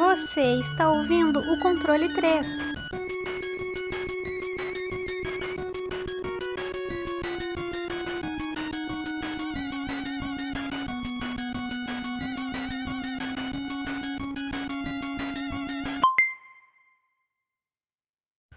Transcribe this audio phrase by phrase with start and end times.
[0.00, 2.72] Você está ouvindo o controle 3.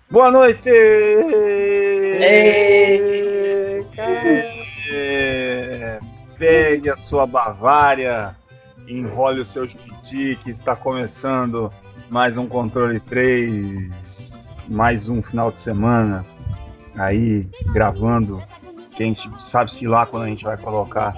[0.10, 0.70] Boa noite!
[2.22, 2.54] Ei!
[4.94, 6.00] É,
[6.38, 8.34] Pegue a sua Bavária,
[8.88, 9.68] enrole o seu
[10.14, 11.74] que está começando
[12.08, 16.24] mais um Controle 3, mais um final de semana
[16.96, 18.40] aí gravando,
[18.96, 21.16] que a gente sabe se lá quando a gente vai colocar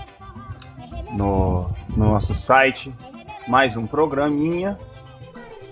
[1.11, 2.95] no, no nosso site,
[3.49, 4.79] mais um programinha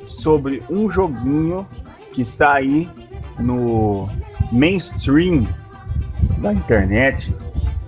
[0.06, 1.66] sobre um joguinho
[2.12, 2.90] que está aí
[3.40, 4.10] no
[4.52, 5.48] mainstream
[6.40, 7.34] da internet,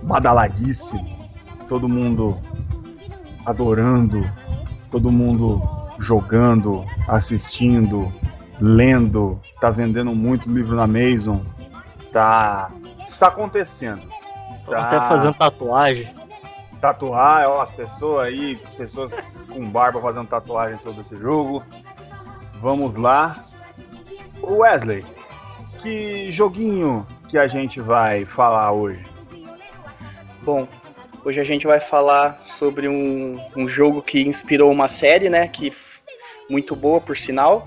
[0.02, 1.06] badaladíssimo,
[1.68, 2.38] todo mundo
[3.44, 4.26] adorando,
[4.96, 5.60] todo mundo
[5.98, 8.10] jogando, assistindo,
[8.58, 11.40] lendo, tá vendendo muito livro na Amazon,
[12.10, 12.70] tá
[13.06, 14.00] está acontecendo.
[14.52, 16.08] Está Até fazendo tatuagem.
[16.80, 19.12] tatuar, ó, as pessoas aí, pessoas
[19.52, 21.62] com barba fazendo tatuagem sobre esse jogo.
[22.54, 23.38] Vamos lá.
[24.42, 25.04] Wesley,
[25.82, 29.04] que joguinho que a gente vai falar hoje?
[30.42, 30.66] Bom,
[31.26, 35.48] hoje a gente vai falar sobre um, um jogo que inspirou uma série, né?
[35.48, 35.72] Que
[36.48, 37.66] muito boa, por sinal.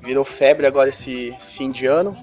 [0.00, 2.16] Virou febre agora esse fim de ano.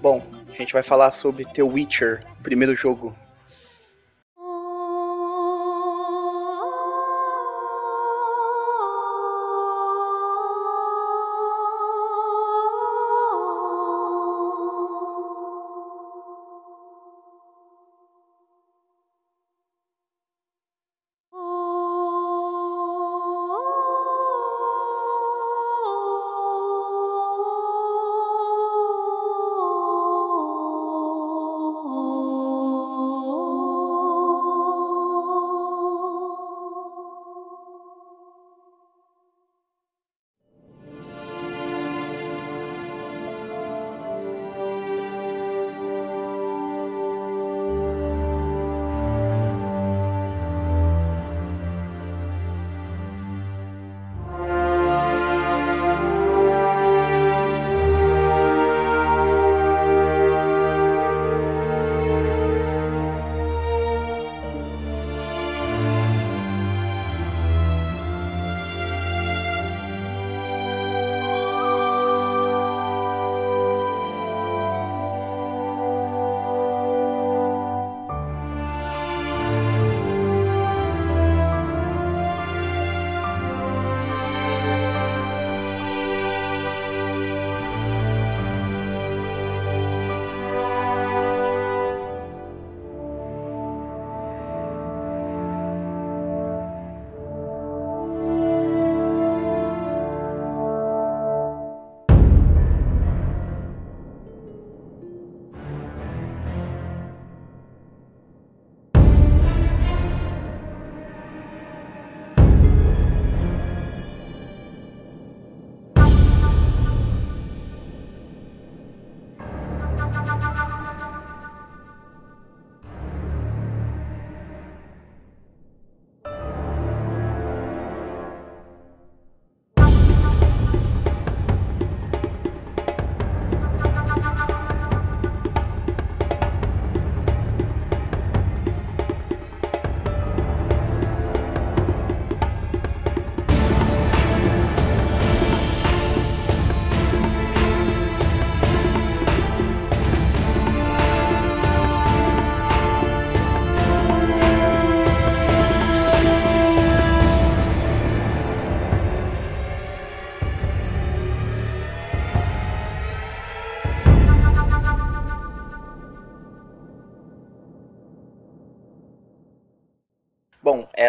[0.00, 3.16] Bom, a gente vai falar sobre The Witcher, primeiro jogo.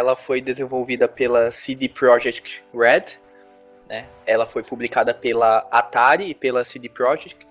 [0.01, 3.19] Ela foi desenvolvida pela CD Projekt Red,
[3.87, 4.07] né?
[4.25, 7.47] Ela foi publicada pela Atari e pela CD Projekt.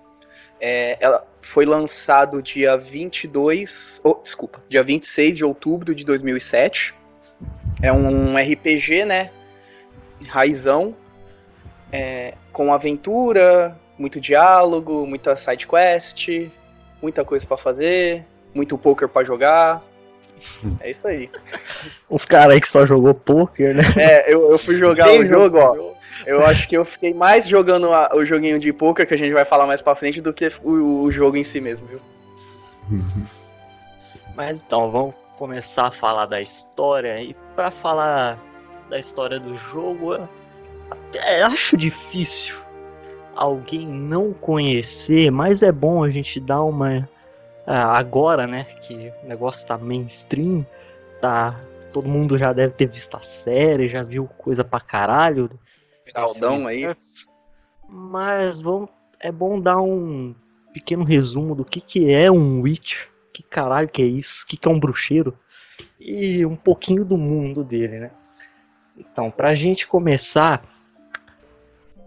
[0.59, 6.93] É, ela foi lançado dia 22, oh, desculpa, dia 26 de outubro de 2007.
[7.81, 9.31] É um RPG, né?
[10.27, 10.95] Raizão,
[11.91, 16.27] é, com aventura, muito diálogo, muita side quest,
[17.01, 18.23] muita coisa pra fazer,
[18.53, 19.81] muito poker pra jogar.
[20.79, 21.29] É isso aí.
[22.09, 23.83] Uns caras aí que só jogou poker, né?
[23.97, 25.91] É, eu, eu fui jogar Quem o jogo, ó.
[26.25, 29.33] Eu acho que eu fiquei mais jogando a- o joguinho de poker que a gente
[29.33, 31.99] vai falar mais pra frente do que o, o jogo em si mesmo, viu?
[34.35, 37.21] Mas então, vamos começar a falar da história.
[37.21, 38.37] E pra falar
[38.89, 40.17] da história do jogo,
[41.43, 42.57] acho difícil
[43.35, 47.07] alguém não conhecer, mas é bom a gente dar uma.
[47.73, 50.65] Ah, Agora, né, que o negócio tá mainstream,
[51.21, 51.57] tá.
[51.93, 55.49] Todo mundo já deve ter visto a série, já viu coisa pra caralho.
[56.13, 56.83] Aldão aí.
[57.87, 58.89] Mas vamos,
[59.19, 60.35] é bom dar um
[60.73, 64.57] pequeno resumo do que, que é um Witcher, que caralho que é isso, o que,
[64.57, 65.37] que é um bruxeiro
[65.97, 68.11] e um pouquinho do mundo dele, né?
[68.97, 70.61] Então, pra gente começar,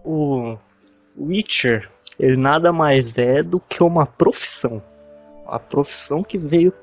[0.03, 0.57] o
[1.17, 1.89] Witcher,
[2.19, 4.81] ele nada mais é do que uma profissão.
[5.47, 6.73] A profissão que veio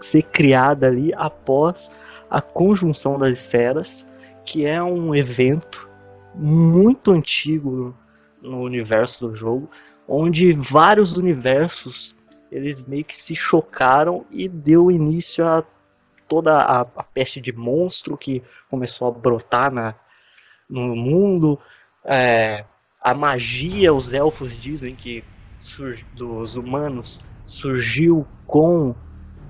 [0.00, 1.90] ser criada ali após
[2.30, 4.06] a conjunção das esferas,
[4.44, 5.88] que é um evento
[6.34, 7.96] muito antigo
[8.42, 9.70] no universo do jogo,
[10.06, 12.14] onde vários universos
[12.50, 15.64] eles meio que se chocaram e deu início a
[16.28, 19.94] toda a, a peste de monstro que começou a brotar na,
[20.68, 21.58] no mundo.
[22.04, 22.64] É,
[23.00, 25.24] a magia, os elfos dizem que
[25.58, 28.94] sur- dos humanos surgiu com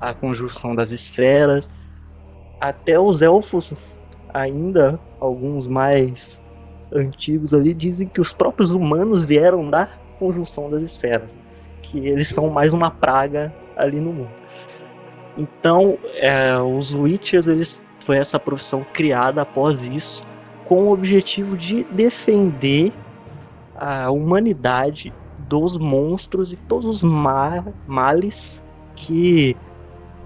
[0.01, 1.71] a conjunção das esferas.
[2.61, 3.77] Até os elfos,
[4.33, 6.41] ainda alguns mais
[6.93, 9.89] antigos ali, dizem que os próprios humanos vieram da
[10.19, 11.37] conjunção das esferas.
[11.83, 14.45] Que eles são mais uma praga ali no mundo.
[15.37, 20.25] Então, é, os Witchers, eles foi essa profissão criada após isso,
[20.65, 22.93] com o objetivo de defender
[23.75, 25.13] a humanidade
[25.49, 28.63] dos monstros e todos os ma males
[28.97, 29.57] que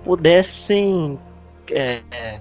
[0.04, 1.18] pudessem
[1.70, 2.40] é,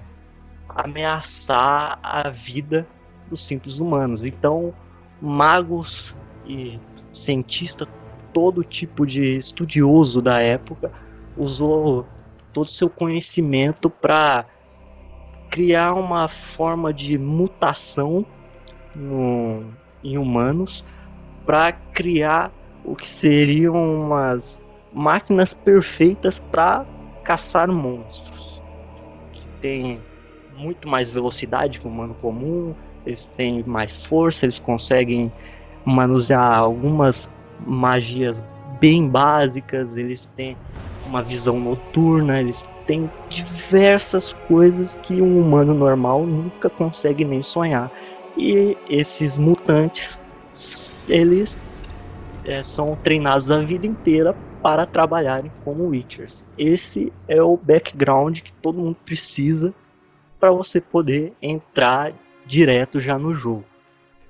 [0.68, 2.86] ameaçar a vida
[3.28, 4.24] dos simples humanos.
[4.24, 4.72] Então,
[5.20, 6.14] magos
[6.46, 6.78] e
[7.12, 7.88] cientistas,
[8.32, 10.92] todo tipo de estudioso da época,
[11.36, 12.06] usou
[12.52, 14.46] todo o seu conhecimento para
[15.50, 18.24] criar uma forma de mutação
[18.94, 19.64] no,
[20.02, 20.84] em humanos
[21.46, 22.52] para criar
[22.90, 24.58] o que seriam umas
[24.92, 26.86] máquinas perfeitas para
[27.22, 28.62] caçar monstros.
[29.32, 30.00] Que tem
[30.56, 32.74] muito mais velocidade que o humano comum,
[33.04, 35.30] eles têm mais força, eles conseguem
[35.84, 37.28] manusear algumas
[37.66, 38.42] magias
[38.80, 40.56] bem básicas, eles têm
[41.04, 47.92] uma visão noturna, eles têm diversas coisas que um humano normal nunca consegue nem sonhar.
[48.36, 50.22] E esses mutantes,
[51.06, 51.58] eles
[52.48, 56.44] é, são treinados a vida inteira para trabalharem como Witchers.
[56.56, 59.74] Esse é o background que todo mundo precisa
[60.40, 62.12] para você poder entrar
[62.46, 63.64] direto já no jogo.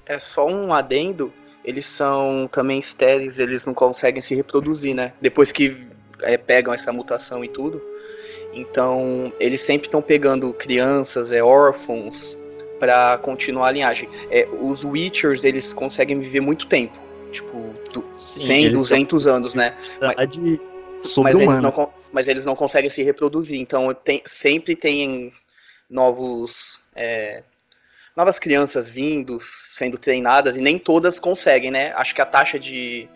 [0.04, 1.32] É só um adendo,
[1.64, 5.12] eles são também estéreis, eles não conseguem se reproduzir, né?
[5.20, 5.86] Depois que
[6.22, 7.80] é, pegam essa mutação e tudo.
[8.52, 12.38] Então, eles sempre estão pegando crianças, é, órfãos,
[12.80, 14.08] para continuar a linhagem.
[14.30, 17.07] É, os Witchers, eles conseguem viver muito tempo.
[17.30, 19.76] Tipo, du- 100, 200 anos, né?
[20.00, 20.16] Mas,
[21.18, 23.60] Mas eles, não, mas eles não conseguem se reproduzir.
[23.60, 25.32] Então tem- sempre tem
[25.88, 26.80] novos.
[26.94, 27.42] é,
[28.16, 29.38] novas crianças vindo,
[29.72, 31.92] sendo treinadas, e nem todas conseguem, né?
[31.94, 33.08] Acho que a taxa de.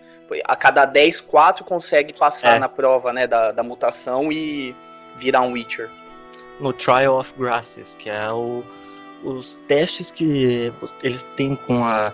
[0.45, 2.59] A cada 10, 4 consegue passar É.
[2.59, 4.75] na prova né, da, da mutação e
[5.19, 5.91] virar um Witcher.
[6.61, 8.63] no Trial of Grasses, que é o-
[9.25, 10.73] os testes que
[11.03, 12.13] eles têm com a-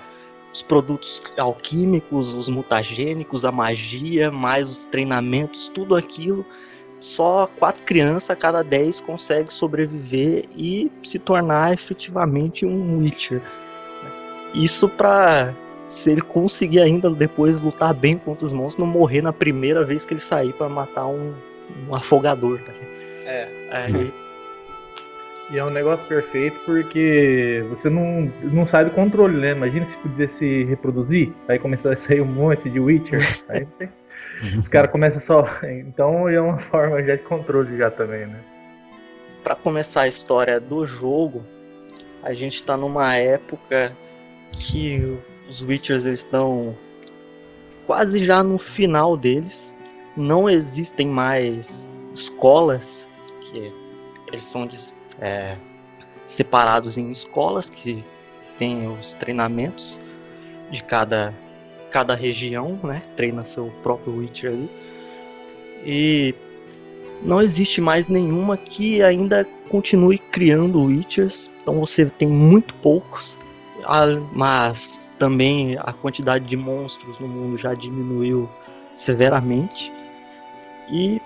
[0.59, 6.45] os produtos alquímicos, os mutagênicos, a magia, mais os treinamentos, tudo aquilo.
[7.01, 13.41] Só quatro crianças a cada dez consegue sobreviver e se tornar efetivamente um Witcher.
[14.53, 15.55] Isso pra
[15.87, 20.05] se ele conseguir ainda depois lutar bem contra os monstros, não morrer na primeira vez
[20.05, 21.35] que ele sair pra matar um,
[21.89, 22.59] um afogador.
[22.61, 22.73] Tá?
[23.25, 23.49] É.
[23.71, 24.13] Aí,
[25.51, 29.53] E é um negócio perfeito porque você não, não sai do controle, né?
[29.53, 33.21] Imagina se pudesse se reproduzir, aí começar a sair um monte de Witcher.
[33.49, 33.67] Aí
[34.59, 35.49] os caras começam só.
[35.63, 38.41] Então é uma forma já de controle já também, né?
[39.43, 41.43] para começar a história do jogo,
[42.23, 43.97] a gente está numa época
[44.53, 45.17] que
[45.49, 46.77] os Witchers estão
[47.87, 49.75] quase já no final deles.
[50.15, 53.09] Não existem mais escolas,
[53.41, 53.73] que
[54.27, 55.57] eles são des- é,
[56.27, 58.05] separados em escolas que
[58.59, 59.99] têm os treinamentos
[60.71, 61.35] de cada,
[61.91, 63.03] cada região, né?
[63.17, 64.71] Treina seu próprio Witcher ali.
[65.85, 66.35] E
[67.23, 71.51] não existe mais nenhuma que ainda continue criando Witchers.
[71.63, 73.37] Então você tem muito poucos.
[73.85, 78.49] a- mas também a quantidade de monstros no mundo já diminuiu
[78.93, 79.93] severamente.
[80.91, 81.23] E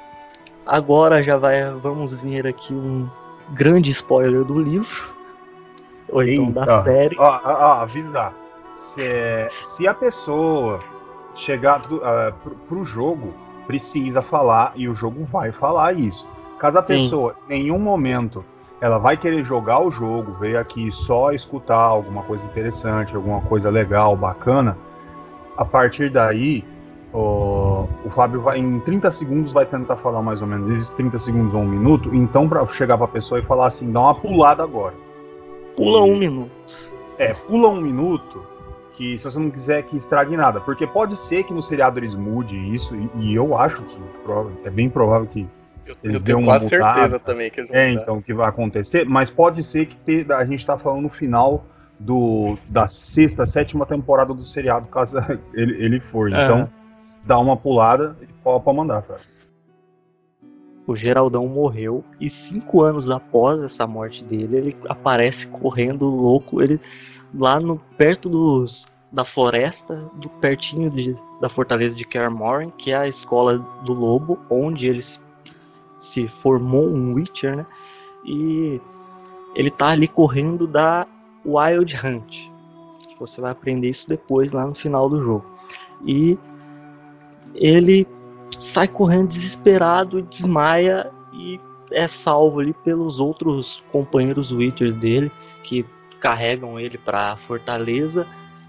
[0.67, 3.09] agora já vai, vamos ver aqui um
[3.51, 5.05] grande spoiler do livro,
[6.09, 6.83] ou então da Eita.
[6.83, 7.17] série.
[7.19, 8.35] Ó, ó, ó, avisar.
[8.77, 10.81] Se, se a pessoa
[11.35, 13.35] chegar do, ah, pro, pro jogo,
[13.67, 16.29] precisa falar e o jogo vai falar isso.
[16.59, 16.95] Caso a Sim.
[16.95, 18.45] pessoa, em nenhum momento,
[18.81, 23.71] ela vai querer jogar o jogo, veio aqui só escutar alguma coisa interessante, alguma coisa
[23.71, 24.77] legal, bacana,
[25.57, 26.65] a partir daí,
[27.13, 31.19] o, o Fábio vai, em 30 segundos vai tentar falar mais ou menos, esses 30
[31.19, 34.63] segundos ou um minuto, então para chegar pra pessoa e falar assim, dá uma pulada
[34.63, 34.95] agora.
[35.77, 36.51] Pula um minuto.
[37.19, 38.43] É, pula um minuto
[38.95, 40.61] que se você não quiser que estrague nada.
[40.61, 43.99] Porque pode ser que no seriado eles mudem isso, e, e eu acho que
[44.65, 45.49] é bem provável que.
[45.87, 46.95] Eu, Eles eu tenho quase mudada.
[46.95, 48.03] certeza também que eles vão É, mudar.
[48.03, 51.65] então, que vai acontecer, mas pode ser que te- a gente tá falando no final
[51.99, 55.17] do, da sexta, sétima temporada do seriado, caso
[55.55, 56.29] ele, ele for.
[56.29, 56.69] Então, Aham.
[57.25, 59.21] Dá uma pulada e pode, mandar, cara.
[60.87, 66.81] O Geraldão morreu e cinco anos após essa morte dele, ele aparece correndo louco, ele
[67.33, 72.93] lá no perto dos da floresta, do pertinho de, da fortaleza de Kaer Morhen, que
[72.93, 75.21] é a escola do lobo, onde ele se,
[75.99, 77.67] se formou um Witcher, né?
[78.25, 78.81] E
[79.55, 81.07] ele tá ali correndo da
[81.45, 82.51] Wild Hunt.
[83.19, 85.45] Você vai aprender isso depois lá no final do jogo.
[86.05, 86.39] E
[87.55, 88.07] ele
[88.59, 95.31] sai correndo desesperado e desmaia e é salvo ali pelos outros companheiros Witchers dele
[95.63, 95.85] que
[96.21, 98.27] carregam ele para a fortaleza.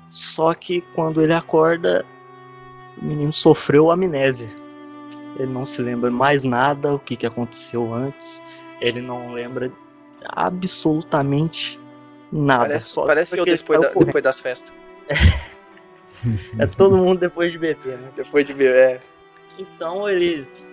[0.10, 2.06] Só que quando ele acorda,
[3.02, 4.50] o menino sofreu amnésia.
[5.38, 8.44] Ele não se lembra mais nada o que, que aconteceu antes.
[8.80, 9.72] Ele não lembra
[10.28, 11.80] absolutamente
[12.32, 12.66] nada.
[12.66, 14.74] Parece, só parece eu depois, da- depois das festas.
[16.60, 18.10] É todo mundo depois de beber, né?
[18.15, 18.75] Depois de ver.
[18.75, 19.01] É,
[19.58, 20.68] Então eles.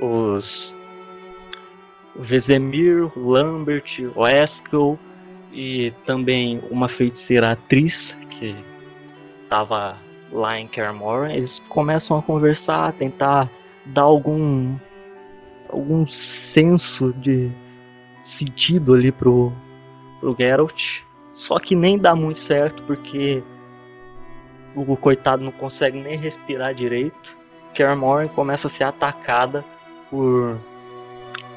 [0.00, 0.74] Os.
[2.14, 4.98] O Lambert, o Eskel
[5.52, 8.56] e também uma feiticeira atriz que
[9.42, 9.98] estava
[10.32, 13.50] lá em Kermoran, eles começam a conversar, a tentar
[13.86, 14.76] dar algum
[15.68, 17.50] algum senso de
[18.22, 19.52] sentido ali pro,
[20.20, 21.00] pro Geralt.
[21.32, 23.42] Só que nem dá muito certo porque
[24.76, 27.36] o coitado não consegue nem respirar direito.
[27.72, 29.64] Kermoren começa a ser atacada
[30.10, 30.58] por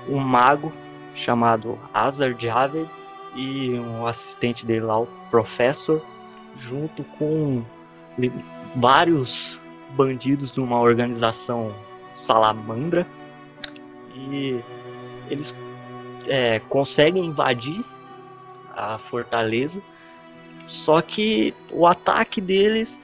[0.07, 0.71] um mago
[1.13, 2.89] chamado Azar Javed
[3.35, 6.01] e um assistente dele lá, o Professor,
[6.57, 7.63] junto com
[8.75, 9.59] vários
[9.91, 11.71] bandidos de uma organização
[12.13, 13.05] salamandra
[14.15, 14.59] e
[15.29, 15.55] eles
[16.27, 17.83] é, conseguem invadir
[18.75, 19.81] a fortaleza
[20.69, 23.01] só que o ataque deles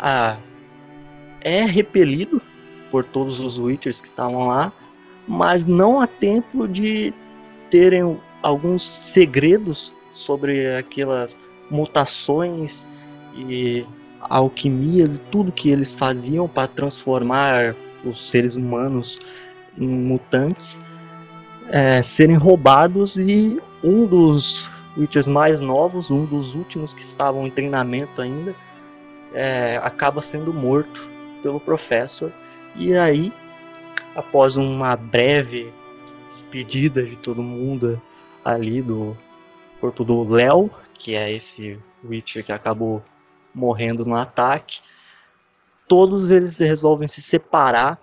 [0.00, 0.36] ah,
[1.40, 2.40] é repelido
[2.90, 4.72] por todos os Witchers que estavam lá,
[5.28, 7.14] mas não há tempo de
[7.70, 11.38] terem alguns segredos sobre aquelas
[11.70, 12.88] mutações
[13.36, 13.84] e
[14.22, 19.20] alquimias e tudo que eles faziam para transformar os seres humanos
[19.78, 20.80] em mutantes
[21.70, 27.50] é, serem roubados e um dos Witchers mais novos, um dos últimos que estavam em
[27.50, 28.54] treinamento ainda,
[29.32, 31.08] é, acaba sendo morto
[31.42, 32.32] pelo Professor.
[32.76, 33.32] E aí,
[34.14, 35.72] após uma breve
[36.28, 38.00] despedida de todo mundo
[38.44, 39.16] ali do
[39.80, 43.02] corpo do Léo, que é esse Witcher que acabou
[43.54, 44.80] morrendo no ataque,
[45.88, 47.98] todos eles resolvem se separar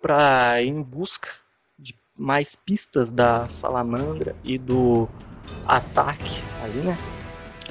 [0.00, 1.30] para ir em busca
[1.78, 5.08] de mais pistas da Salamandra e do
[5.66, 6.98] ataque ali, né?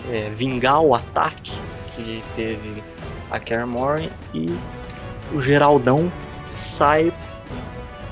[0.10, 1.52] É, vingar o ataque
[1.96, 2.84] que teve
[3.32, 4.56] a Kermorn e
[5.34, 6.12] o Geraldão
[6.48, 7.12] sai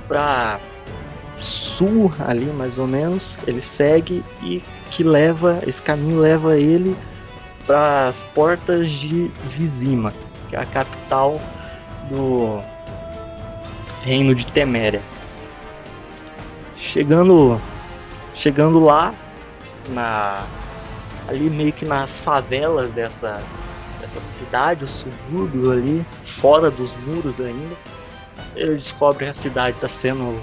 [0.07, 0.59] pra
[1.39, 6.95] sul ali mais ou menos, ele segue e que leva, esse caminho leva ele
[7.65, 10.13] para as portas de Vizima,
[10.49, 11.39] que é a capital
[12.09, 12.61] do
[14.03, 15.01] reino de Teméria.
[16.75, 17.61] Chegando
[18.35, 19.13] chegando lá
[19.89, 20.45] na
[21.27, 23.41] ali meio que nas favelas dessa
[24.01, 27.75] dessa cidade, o subúrbio ali, fora dos muros ainda,
[28.55, 30.41] ele descobre que a cidade está sendo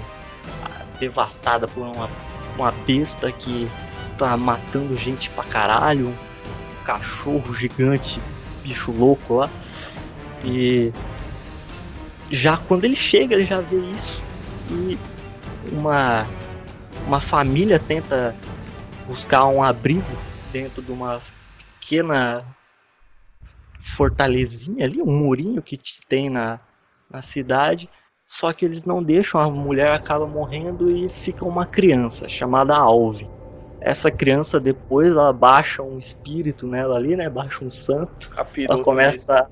[0.63, 2.09] ah, devastada por uma,
[2.55, 3.69] uma besta que
[4.17, 8.19] tá matando gente pra caralho, um cachorro gigante,
[8.63, 9.49] bicho louco lá.
[10.43, 10.91] E
[12.31, 14.21] já quando ele chega, ele já vê isso
[14.71, 14.97] e
[15.71, 16.25] uma
[17.05, 18.35] uma família tenta
[19.07, 20.05] buscar um abrigo
[20.51, 21.21] dentro de uma
[21.79, 22.45] pequena
[23.79, 26.59] fortalezinha ali, um murinho que tem na,
[27.09, 27.89] na cidade.
[28.27, 33.27] Só que eles não deixam, a mulher acaba morrendo e fica uma criança chamada Alve.
[33.81, 37.29] Essa criança depois ela baixa um espírito nela ali, né?
[37.29, 38.29] Baixa um santo.
[38.69, 39.49] Ela começa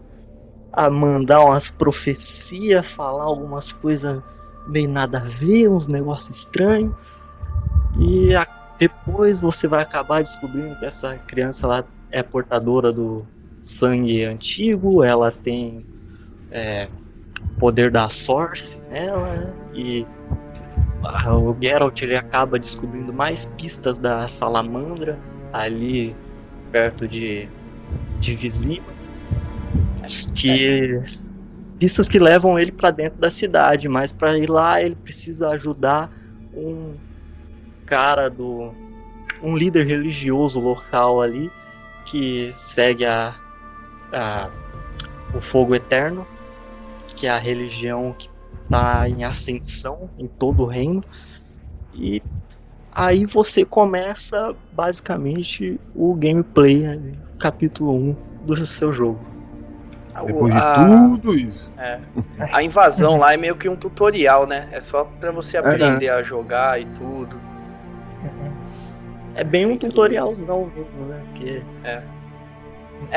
[0.73, 4.21] a, a mandar umas profecias, falar algumas coisas
[4.67, 6.93] meio nada a ver, uns negócios estranhos.
[7.99, 8.47] E a-
[8.79, 13.25] depois você vai acabar descobrindo que essa criança lá é portadora do
[13.67, 15.85] sangue antigo, ela tem
[16.49, 16.87] é,
[17.59, 20.05] poder da Source nela, e
[21.29, 25.19] o Geralt ele acaba descobrindo mais pistas da Salamandra
[25.51, 26.15] ali
[26.71, 27.49] perto de,
[28.19, 28.87] de Vizima,
[30.33, 31.01] que
[31.77, 36.09] pistas que levam ele para dentro da cidade, mas para ir lá ele precisa ajudar
[36.53, 36.95] um
[37.85, 38.73] cara do
[39.43, 41.51] um líder religioso local ali
[42.05, 43.35] que segue a,
[44.11, 44.49] a
[45.33, 46.25] o fogo eterno,
[47.15, 48.29] que é a religião que
[48.63, 51.03] está em ascensão em todo o reino.
[51.93, 52.21] E
[52.91, 59.19] aí você começa basicamente o gameplay, né, capítulo 1 do seu jogo.
[60.21, 61.71] O- Depois de a- tudo isso.
[61.77, 61.99] É.
[62.51, 64.67] A invasão lá é meio que um tutorial, né?
[64.71, 67.39] É só pra você aprender a jogar e tudo.
[69.35, 71.21] É bem um tutorialzão mesmo, né?
[71.27, 72.01] Porque É,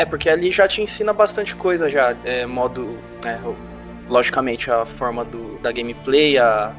[0.04, 2.16] porque ali já te ensina bastante coisa já.
[2.24, 2.98] É, modo.
[3.24, 3.40] né,
[4.08, 6.72] logicamente a forma do, da gameplay, a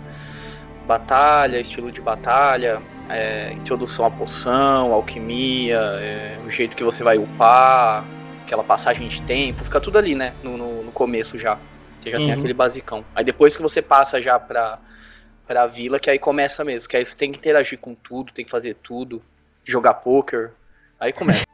[0.86, 7.18] batalha, estilo de batalha, é, introdução à poção, alquimia, é, o jeito que você vai
[7.18, 8.04] upar,
[8.46, 10.34] aquela passagem de tempo, fica tudo ali, né?
[10.44, 11.58] No, no, no começo já.
[12.00, 12.34] Você já tem Uhum.
[12.34, 13.06] aquele basicão.
[13.16, 14.80] Aí depois que você passa já pra,
[15.48, 16.90] pra vila, que aí começa mesmo.
[16.90, 19.24] Que aí você tem que interagir com tudo, tem que fazer tudo,
[19.64, 20.52] jogar poker.
[21.00, 21.51] Aí começa.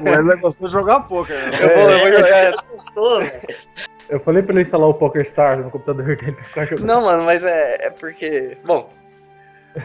[0.00, 1.36] O Wesley gostou de jogar poker.
[1.50, 1.58] Né?
[1.62, 2.64] Eu vou, eu vou jogar.
[2.72, 3.56] Gostou, velho?
[4.08, 6.86] Eu falei pra ele instalar o Poker Stars no computador dele pra ficar jogando.
[6.86, 8.58] Não, mano, mas é, é porque.
[8.64, 8.90] Bom,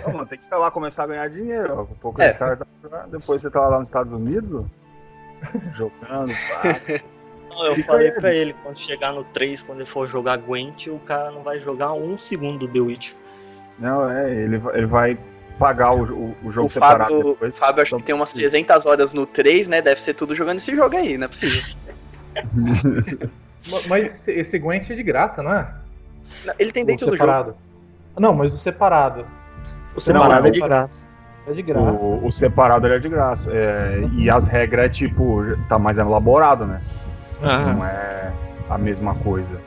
[0.06, 1.74] Não, mano, tem que instalar, começar a ganhar dinheiro.
[1.78, 1.82] Ó.
[1.84, 2.34] O Poker É.
[2.34, 4.66] Star dá pra- Depois você tá lá nos Estados Unidos,
[5.76, 6.34] jogando.
[6.34, 6.64] pá.
[7.50, 8.16] Não, eu Fica falei ele.
[8.20, 11.60] pra ele, quando chegar no 3, quando ele for jogar Gwent, o cara não vai
[11.60, 13.12] jogar um segundo do The Witch.
[13.80, 15.18] Não, é, ele, ele vai
[15.60, 17.58] pagar o, o, o jogo o separado Fábio, depois.
[17.58, 19.82] Fábio acho que tem umas 300 horas no 3, né?
[19.82, 21.62] Deve ser tudo jogando esse jogo aí, não é possível.
[23.70, 25.68] Ma- Mas esse, esse Gwent é de graça, não é?
[26.60, 27.26] Ele tem dentro o do jogo.
[27.28, 27.56] separado.
[28.18, 29.26] Não, mas o separado.
[29.96, 31.08] O separado Não, é de graça.
[31.48, 31.92] É de graça.
[31.92, 33.52] O, o separado ele é de graça.
[33.54, 36.82] É, e as regras é tipo, tá mais elaborado, né?
[37.42, 37.74] Aham.
[37.74, 38.32] Não é
[38.70, 39.60] a mesma coisa.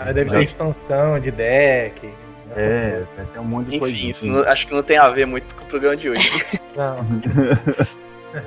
[0.00, 2.08] Aí deve ter Já- expansão de deck.
[2.56, 3.32] É, coisas.
[3.32, 4.10] tem um monte de Enfim, coisinha.
[4.10, 6.30] isso não- acho que não tem a ver muito com o programa de hoje.
[6.76, 7.02] Não.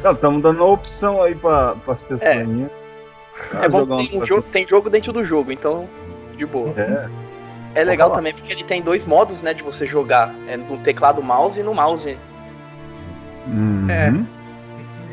[0.03, 2.21] Não, estamos dando opção aí pra, pras pessoas.
[3.61, 5.87] É bom que tem, um jogo, tem jogo dentro do jogo, então,
[6.37, 6.73] de boa.
[6.77, 7.09] É,
[7.81, 10.33] É legal também porque ele tem dois modos, né, de você jogar.
[10.47, 12.17] É no teclado mouse e no mouse.
[13.47, 13.87] Uhum.
[13.89, 14.13] É.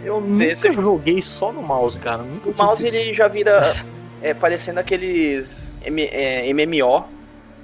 [0.05, 2.22] Eu nunca cê- joguei só no mouse, cara.
[2.22, 3.85] Nunca O mouse ele já vira
[4.22, 7.05] é, parecendo aqueles M- é, MMO,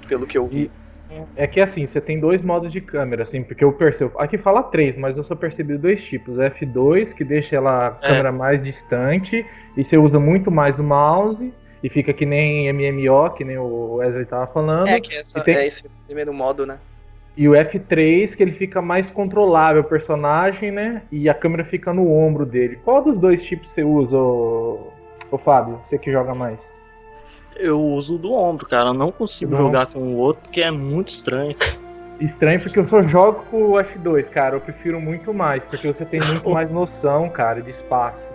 [0.07, 0.69] pelo que eu vi.
[1.35, 4.17] É que assim, você tem dois modos de câmera, assim, porque eu percebo.
[4.17, 6.37] Aqui fala três, mas eu só percebi dois tipos.
[6.37, 8.07] F2, que deixa ela a É.
[8.07, 13.29] câmera mais distante, e você usa muito mais o mouse, e fica que nem MMO,
[13.31, 14.87] que nem o Wesley tava falando.
[14.87, 16.77] É, que E tem- é esse primeiro modo, né?
[17.37, 21.01] E o F3, que ele fica mais controlável o personagem, né?
[21.11, 22.77] E a câmera fica no ombro dele.
[22.77, 24.93] Qual dos dois tipos você usa, ô,
[25.29, 25.81] ô Fábio?
[25.83, 26.74] Você que joga mais?
[27.55, 28.89] Eu uso do ombro, cara.
[28.89, 29.59] Eu não consigo Não.
[29.59, 31.55] jogar com o outro porque é muito estranho.
[32.19, 34.55] Estranho porque eu só jogo com o F2, cara.
[34.55, 38.29] Eu prefiro muito mais, porque você tem muito mais noção, cara, de espaço.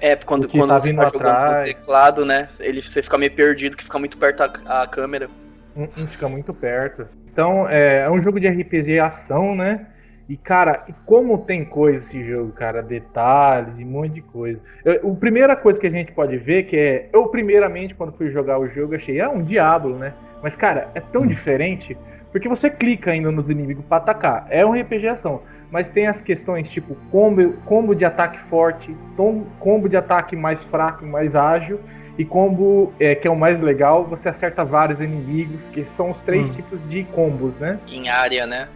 [0.00, 1.68] É, quando, O quando tá você vindo tá jogando atrás.
[1.68, 2.48] no teclado, né?
[2.60, 5.28] Ele, você fica meio perdido, que fica muito perto a, a câmera.
[5.76, 7.06] Hum, hum, fica muito perto.
[7.32, 9.86] Então, é, é um jogo de RPG ação, né?
[10.28, 14.60] E, cara, e como tem coisa esse jogo, cara, detalhes e um monte de coisa.
[14.84, 17.08] Eu, a primeira coisa que a gente pode ver que é.
[17.12, 20.12] Eu, primeiramente, quando fui jogar o jogo, achei, ah, um Diablo, né?
[20.42, 21.96] Mas, cara, é tão diferente
[22.30, 24.46] porque você clica ainda nos inimigos pra atacar.
[24.50, 25.40] É um RPG ação.
[25.70, 30.62] Mas tem as questões tipo combo, combo de ataque forte, tom- combo de ataque mais
[30.64, 31.80] fraco e mais ágil.
[32.18, 36.20] E combo, é, que é o mais legal, você acerta vários inimigos, que são os
[36.20, 36.54] três Hum.
[36.56, 37.78] tipos de combos, né?
[37.90, 38.68] Em área, né?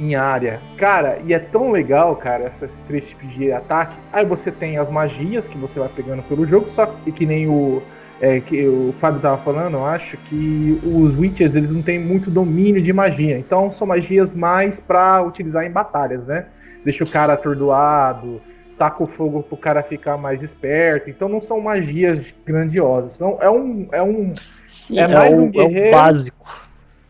[0.00, 0.60] Em área.
[0.78, 3.94] Cara, e é tão legal, cara, esses três tipos de ataque.
[4.10, 7.46] Aí você tem as magias que você vai pegando pelo jogo, só que, que nem
[7.46, 7.82] o.
[8.18, 12.30] é, que o Fábio tava falando, eu acho que os Witchers eles não têm muito
[12.30, 13.38] domínio de magia.
[13.38, 16.46] Então são magias mais pra utilizar em batalhas, né?
[16.82, 18.40] Deixa o cara atordoado,
[18.80, 21.10] taca o fogo pro cara ficar mais esperto.
[21.10, 23.12] Então não são magias grandiosas.
[23.12, 23.86] São, é um.
[23.92, 24.32] É, um,
[24.66, 25.90] Sim, É é, mais o, um é o guerreiro.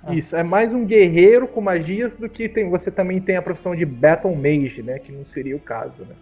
[0.02, 0.18] Básico.
[0.18, 3.74] isso, é mais um guerreiro com magias do que tem, você também tem a profissão
[3.74, 4.98] de Battle Mage, né?
[4.98, 6.14] Que não seria o caso, né?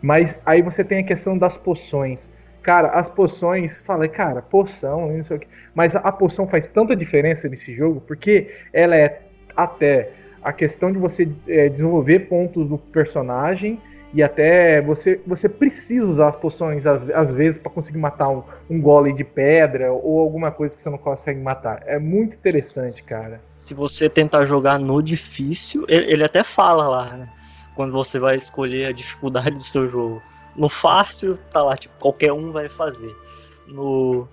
[0.00, 2.28] Mas aí você tem a questão das poções.
[2.62, 5.48] Cara, as poções, falei, cara, poção, não sei o que.
[5.74, 9.22] Mas a poção faz tanta diferença nesse jogo, porque ela é
[9.56, 10.10] até
[10.42, 13.80] a questão de você é, desenvolver pontos do personagem
[14.14, 18.80] e até você, você precisa usar as poções às, vezes para conseguir matar um, um
[18.80, 21.82] golem de pedra ou alguma coisa que você não consegue matar.
[21.86, 23.40] É muito interessante, cara.
[23.58, 27.28] Se você tentar jogar no difícil, ele, ele até fala lá, né?
[27.74, 30.22] Quando você vai escolher a dificuldade do seu jogo.
[30.54, 33.16] No fácil, tá lá, tipo, qualquer um vai fazer.
[33.66, 34.28] No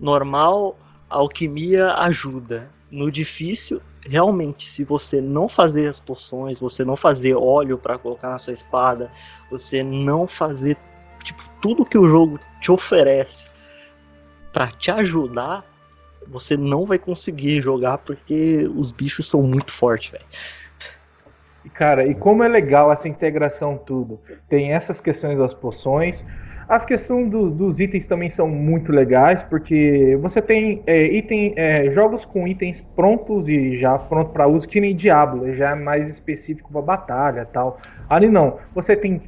[0.00, 0.76] normal,
[1.08, 2.68] a alquimia ajuda.
[2.90, 8.30] No difícil, realmente, se você não fazer as poções, você não fazer óleo para colocar
[8.30, 9.10] na sua espada,
[9.50, 10.76] você não fazer
[11.22, 13.50] tipo tudo que o jogo te oferece
[14.52, 15.64] para te ajudar,
[16.26, 20.24] você não vai conseguir jogar porque os bichos são muito fortes, velho.
[21.74, 24.20] Cara, e como é legal essa integração tudo.
[24.48, 26.26] Tem essas questões das poções.
[26.68, 31.90] As questões do- dos itens também são muito legais, porque você tem é, item, é,
[31.92, 36.08] jogos com itens prontos e já pronto para uso, que nem Diablo, já é mais
[36.08, 37.78] específico para batalha tal.
[38.08, 39.22] Ali não, você tem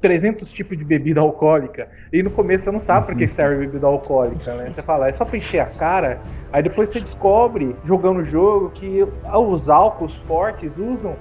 [0.00, 3.86] 300 tipos de bebida alcoólica e no começo você não sabe para que serve bebida
[3.86, 4.70] alcoólica, né?
[4.70, 6.18] Você fala, é só pra encher a cara,
[6.52, 11.14] aí depois você descobre, jogando o jogo, que os álcools fortes usam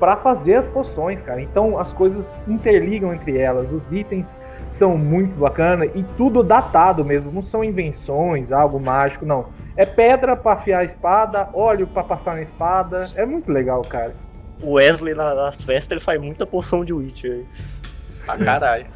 [0.00, 1.40] para fazer as poções, cara.
[1.40, 4.36] Então as coisas interligam entre elas, os itens
[4.78, 9.46] são muito bacana e tudo datado mesmo, não são invenções, algo mágico, não.
[9.76, 14.14] É pedra para afiar a espada, óleo para passar na espada, é muito legal, cara.
[14.62, 17.44] O Wesley na- nas festas ele faz muita poção de Witcher.
[18.24, 18.86] Pra caralho.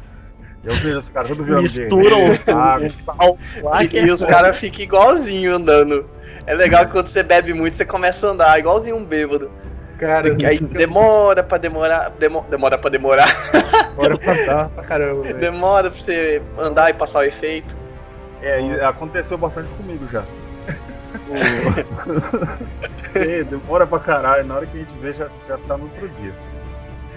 [0.63, 2.85] Eu vejo os caras tudo virando Misturam os, sabe?
[2.87, 6.05] os sal lá que E os caras ficam igualzinho andando.
[6.45, 9.49] É legal que quando você bebe muito, você começa a andar igualzinho um bêbado.
[9.99, 12.09] Cara, aí demora pra demorar.
[12.17, 13.27] demo- demora pra demorar.
[13.95, 15.37] Bora pra dar pra caramba, velho.
[15.39, 17.75] Demora pra você andar e passar o efeito.
[18.41, 20.23] É, e aconteceu bastante comigo já.
[23.15, 26.07] É, demora pra caralho, na hora que a gente vê já, já tá no outro
[26.21, 26.31] dia.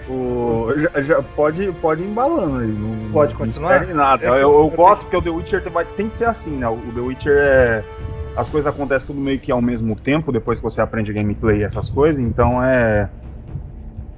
[0.09, 0.73] O...
[0.75, 2.67] Já, já pode, pode ir embalando aí.
[2.67, 3.75] Não, Pode não continuar?
[3.75, 4.25] espere nada.
[4.25, 6.67] Eu, eu gosto porque o The Witcher vai, tem que ser assim, né?
[6.67, 7.83] O The Witcher é.
[8.35, 11.63] As coisas acontecem tudo meio que ao mesmo tempo, depois que você aprende gameplay e
[11.63, 13.09] essas coisas, então é.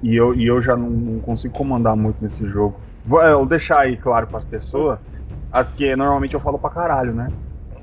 [0.01, 2.80] E eu, e eu já não, não consigo comandar muito nesse jogo.
[3.04, 4.99] Vou, eu vou deixar aí claro pras pessoas,
[5.51, 7.32] ah, porque normalmente eu falo pra caralho, né?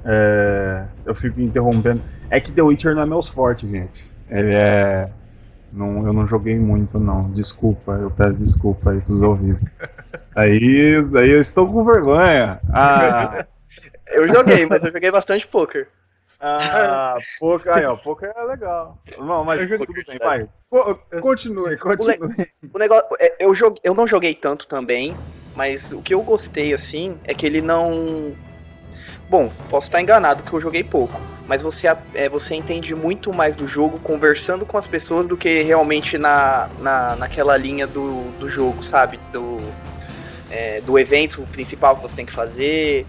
[0.05, 2.03] É, eu fico interrompendo.
[2.31, 4.05] É que The Witcher não é meus fortes, gente.
[4.29, 5.11] Ele é.
[5.73, 7.31] Não, eu não joguei muito, não.
[7.31, 9.63] Desculpa, eu peço desculpa aí pros ouvidos.
[10.35, 12.59] Aí, aí eu estou com vergonha.
[12.71, 13.45] Ah,
[14.11, 15.89] Eu joguei, mas eu joguei bastante poker.
[16.43, 18.99] Ah poker, aí, ó, poker é legal.
[19.19, 20.49] Não, mas tudo bem, vai.
[20.71, 22.49] Co- Continue, continue.
[22.73, 23.07] O negócio.
[23.21, 25.15] é, Eu, joguei, eu não joguei tanto também,
[25.55, 28.37] mas o que eu gostei, assim, é que ele não.
[29.29, 33.57] Bom, posso estar enganado que eu joguei pouco, mas você, é, você entende muito mais
[33.57, 38.49] do jogo conversando com as pessoas do que realmente na, na, naquela linha do, do
[38.49, 39.19] jogo, sabe?
[39.33, 39.59] Do,
[40.51, 43.07] é, do evento principal que você tem que fazer,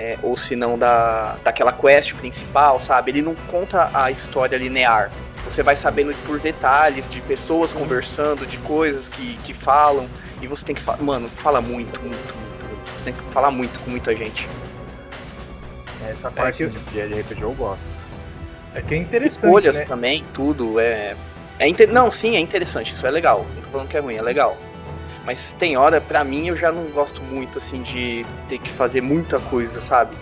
[0.00, 3.10] é, ou se não da, daquela quest principal, sabe?
[3.10, 5.10] Ele não conta a história linear.
[5.44, 10.08] Você vai sabendo por detalhes de pessoas conversando, de coisas que, que falam,
[10.40, 11.02] e você tem que falar.
[11.02, 12.34] Mano, fala muito, muito, muito,
[12.66, 12.90] muito.
[12.96, 14.48] Você tem que falar muito com muita gente.
[16.10, 17.82] Essa parte que- de de RPG eu gosto.
[18.74, 19.84] É que é interessante, Escolhas né?
[19.84, 20.80] também, tudo.
[20.80, 21.14] É.
[21.58, 23.44] é inte- Não, sim, é interessante, isso é legal.
[23.54, 24.56] Não tô falando que é ruim, é legal.
[25.24, 29.00] Mas tem hora, pra mim, eu já não gosto muito, assim, de ter que fazer
[29.00, 30.16] muita coisa, sabe?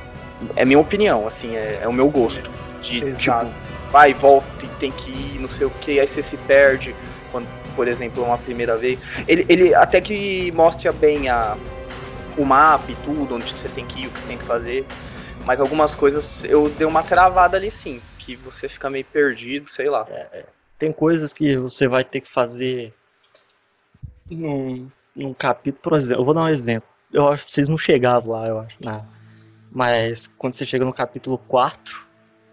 [0.57, 2.51] É minha opinião, assim, é, é o meu gosto.
[2.81, 3.47] De, Exato.
[3.47, 6.95] tipo, vai, volta e tem que ir, não sei o que, aí você se perde,
[7.31, 8.99] quando, por exemplo, uma primeira vez.
[9.27, 11.57] Ele, ele até que mostra bem a,
[12.37, 14.87] o mapa e tudo, onde você tem que ir, o que você tem que fazer.
[15.45, 19.89] Mas algumas coisas eu dei uma travada ali sim, que você fica meio perdido, sei
[19.89, 20.07] lá.
[20.79, 22.93] Tem coisas que você vai ter que fazer
[24.37, 26.23] num, num capítulo, por exemplo.
[26.23, 26.89] Eu vou dar um exemplo.
[27.13, 28.77] Eu acho que vocês não chegavam lá, eu acho.
[28.81, 29.03] Não.
[29.71, 32.07] Mas quando você chega no capítulo 4,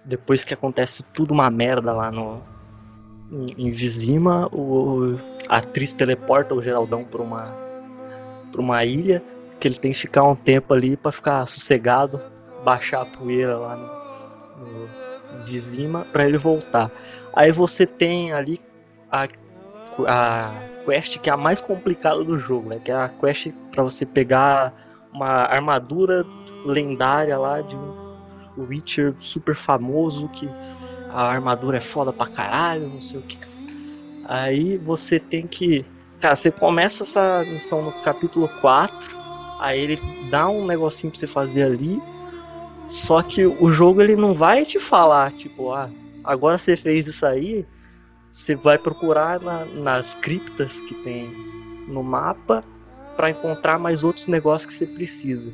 [0.03, 2.41] depois que acontece tudo uma merda lá no.
[3.31, 7.53] Em, em Vizima, o, a atriz teleporta o Geraldão pra uma.
[8.51, 9.21] pra uma ilha,
[9.59, 12.21] que ele tem que ficar um tempo ali pra ficar sossegado,
[12.63, 16.91] baixar a poeira lá no, no Vizima, pra ele voltar.
[17.33, 18.61] Aí você tem ali
[19.11, 19.27] a,
[20.07, 20.53] a
[20.85, 22.79] quest que é a mais complicada do jogo, né?
[22.83, 24.73] Que é a quest para você pegar
[25.13, 26.25] uma armadura
[26.65, 28.05] lendária lá de um
[28.57, 30.49] Witcher super famoso que
[31.11, 33.37] a armadura é foda pra caralho, não sei o que.
[34.25, 35.85] Aí você tem que.
[36.19, 39.11] Cara, você começa essa missão no capítulo 4,
[39.59, 42.01] aí ele dá um negocinho pra você fazer ali.
[42.87, 45.89] Só que o jogo ele não vai te falar, tipo, ah,
[46.23, 47.65] agora você fez isso aí,
[48.35, 51.25] você vai procurar na, nas criptas que tem
[51.87, 52.61] no mapa
[53.15, 55.53] para encontrar mais outros negócios que você precisa.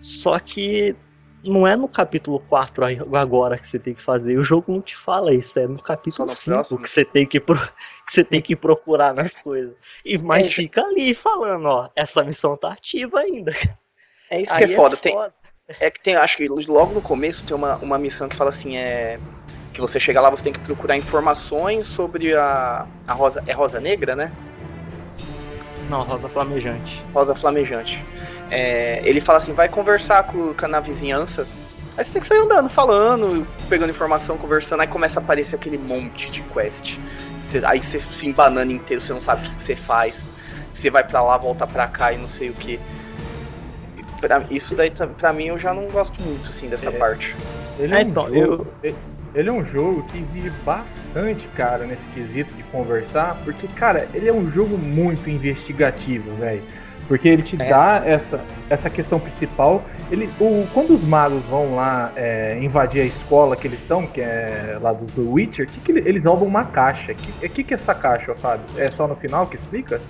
[0.00, 0.96] Só que
[1.44, 4.38] não é no capítulo 4 agora que você tem que fazer.
[4.38, 6.80] O jogo não te fala isso, é no capítulo no 5 próximo.
[6.80, 7.58] que você tem que, pro...
[8.06, 9.74] que você tem que procurar nas coisas.
[10.02, 13.54] E mas é, fica ali falando, ó, essa missão tá ativa ainda.
[14.30, 14.94] É isso Aí que é foda.
[14.94, 15.34] É, tem, foda.
[15.68, 18.78] é que tem, acho que logo no começo tem uma, uma missão que fala assim,
[18.78, 19.20] é
[19.72, 23.80] que você chega lá, você tem que procurar informações sobre a, a rosa, é rosa
[23.80, 24.30] negra, né?
[25.88, 27.02] Não, rosa flamejante.
[27.12, 28.02] Rosa flamejante.
[28.50, 31.46] É, ele fala assim, vai conversar com, com na vizinhança.
[31.96, 35.76] Aí você tem que sair andando, falando, pegando informação, conversando, aí começa a aparecer aquele
[35.76, 36.98] monte de quest.
[37.40, 40.30] Você, aí você se embanando inteiro, você não sabe o que, você faz.
[40.72, 42.80] Você vai para lá, volta pra cá e não sei o que.
[44.20, 47.36] Pra, isso daí, pra mim, eu já não gosto muito, assim, dessa é, parte.
[47.78, 48.66] Ele é, é então, eu...
[49.34, 54.28] Ele é um jogo que exige bastante, cara, nesse quesito de conversar, porque, cara, ele
[54.28, 56.62] é um jogo muito investigativo, velho.
[57.08, 58.40] Porque ele te dá essa,
[58.70, 59.82] essa questão principal.
[60.10, 64.20] Ele, o, quando os magos vão lá é, invadir a escola que eles estão, que
[64.20, 67.12] é lá do, do Witcher, que, que eles roubam uma caixa.
[67.12, 68.64] O que, que, que é essa caixa, Fábio?
[68.76, 70.00] É só no final que explica?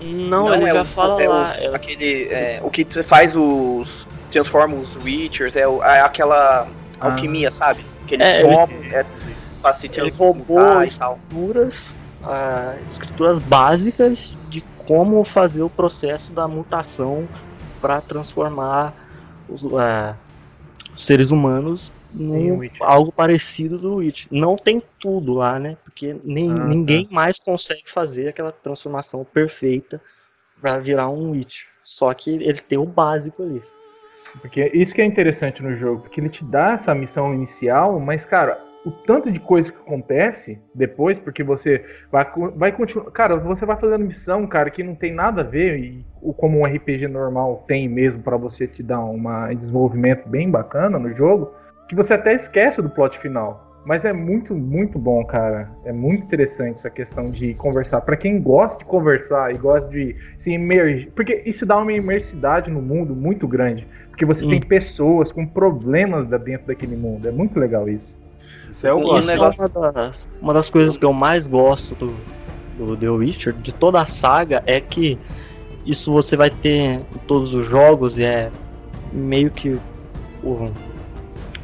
[0.00, 1.56] Não, Não ele já o, fala é lá.
[1.58, 1.74] O, é...
[1.74, 4.06] Aquele, é, o que faz os.
[4.30, 6.68] transforma os Witchers, é, é aquela
[7.00, 7.06] ah.
[7.06, 7.84] alquimia, sabe?
[8.06, 9.06] Que eles é, tomam, é,
[9.60, 17.26] pra se ele roubou escrituras, ah, escrituras básicas de como fazer o processo da mutação
[17.80, 18.94] para transformar
[19.48, 19.72] os, os,
[20.96, 24.26] seres humanos em algo parecido do Witch.
[24.30, 25.76] Não tem tudo lá, né?
[25.84, 27.14] Porque nem, ah, ninguém tá.
[27.14, 30.00] mais consegue fazer aquela transformação perfeita
[30.60, 31.64] para virar um Witch.
[31.82, 33.60] Só que eles têm o básico ali.
[34.40, 38.26] Porque isso que é interessante no jogo, porque ele te dá essa missão inicial, mas,
[38.26, 43.10] cara, o tanto de coisa que acontece depois, porque você vai, vai continuar.
[43.12, 46.04] Cara, você vai fazendo missão, cara, que não tem nada a ver, e
[46.36, 49.22] como um RPG normal tem mesmo, para você te dar um
[49.54, 51.52] desenvolvimento bem bacana no jogo,
[51.88, 53.64] que você até esquece do plot final.
[53.86, 55.70] Mas é muito, muito bom, cara.
[55.84, 58.00] É muito interessante essa questão de conversar.
[58.00, 61.10] Para quem gosta de conversar e gosta de se imergir.
[61.14, 63.86] Porque isso dá uma imersidade no mundo muito grande.
[64.14, 64.50] Porque você hum.
[64.50, 67.26] tem pessoas com problemas dentro daquele mundo.
[67.26, 68.16] É muito legal isso.
[68.70, 72.14] Isso é, o isso é uma, das, uma das coisas que eu mais gosto do,
[72.78, 75.18] do The Witcher, de toda a saga, é que
[75.84, 78.52] isso você vai ter em todos os jogos e é
[79.12, 79.80] meio que
[80.44, 80.70] o,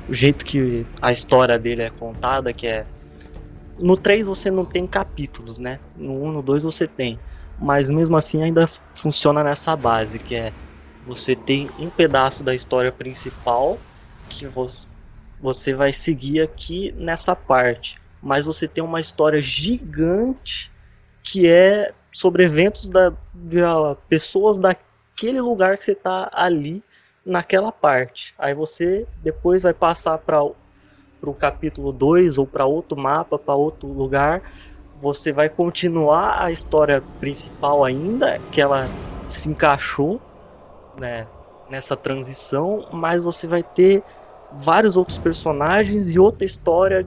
[0.08, 2.84] o jeito que a história dele é contada, que é
[3.78, 5.78] no 3 você não tem capítulos, né?
[5.96, 7.16] No 1, no 2 você tem.
[7.60, 10.52] Mas mesmo assim ainda funciona nessa base, que é
[11.02, 13.78] você tem um pedaço da história principal
[14.28, 14.46] que
[15.40, 17.98] você, vai seguir aqui nessa parte.
[18.22, 20.70] Mas você tem uma história gigante
[21.22, 26.82] que é sobre eventos da, uh, pessoas daquele lugar que você está ali
[27.24, 28.34] naquela parte.
[28.38, 33.88] Aí você depois vai passar para o capítulo 2 ou para outro mapa, para outro
[33.88, 34.42] lugar.
[35.00, 38.86] Você vai continuar a história principal ainda, que ela
[39.26, 40.20] se encaixou
[41.00, 41.26] né,
[41.68, 44.02] nessa transição, mas você vai ter
[44.52, 47.06] vários outros personagens e outra história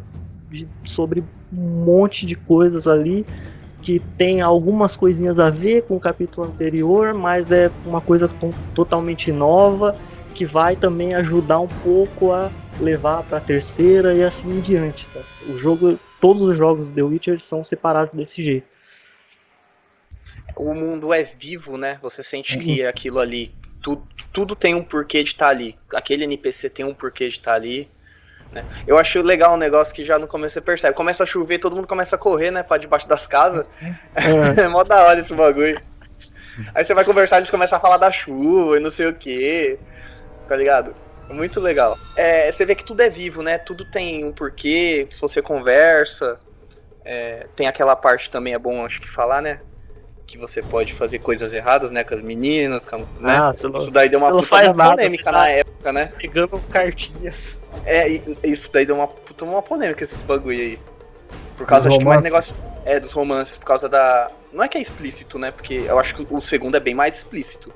[0.49, 3.25] de, sobre um monte de coisas ali
[3.81, 8.29] que tem algumas coisinhas a ver com o capítulo anterior, mas é uma coisa
[8.73, 9.95] totalmente nova
[10.33, 15.07] que vai também ajudar um pouco a levar para a terceira e assim em diante.
[15.09, 15.19] Tá?
[15.49, 18.65] O jogo, todos os jogos do The Witcher são separados desse jeito.
[20.55, 21.99] O mundo é vivo, né?
[22.01, 22.63] Você sente uhum.
[22.63, 23.53] que aquilo ali
[23.83, 25.77] tudo, tudo tem um porquê de estar tá ali.
[25.93, 27.91] Aquele NPC tem um porquê de estar tá ali.
[28.51, 28.63] Né?
[28.87, 30.95] Eu acho legal um negócio que já no começo você percebe.
[30.95, 32.63] Começa a chover, todo mundo começa a correr, né?
[32.63, 33.67] Pra debaixo das casas.
[34.15, 35.79] É, é mó da hora esse bagulho.
[36.73, 39.77] Aí você vai conversar, eles começam a falar da chuva e não sei o que.
[40.47, 40.95] Tá ligado?
[41.29, 41.97] É muito legal.
[42.15, 43.57] É, você vê que tudo é vivo, né?
[43.57, 45.07] Tudo tem um porquê.
[45.11, 46.39] Se você conversa.
[47.05, 49.59] É, tem aquela parte também, é bom acho que falar, né?
[50.25, 53.05] Que você pode fazer coisas erradas, né, com as meninas, com, né?
[53.37, 56.11] Ah, não, isso daí deu uma puta faz nada, polêmica na tá época, né?
[56.17, 57.57] Pegando cartinhas.
[57.85, 58.07] É,
[58.43, 60.79] isso daí deu uma puta uma polêmica esses bagulho aí.
[61.57, 62.55] Por causa, acho que mais negócio
[62.85, 65.51] é dos romances, por causa da Não é que é explícito, né?
[65.51, 67.71] Porque eu acho que o segundo é bem mais explícito.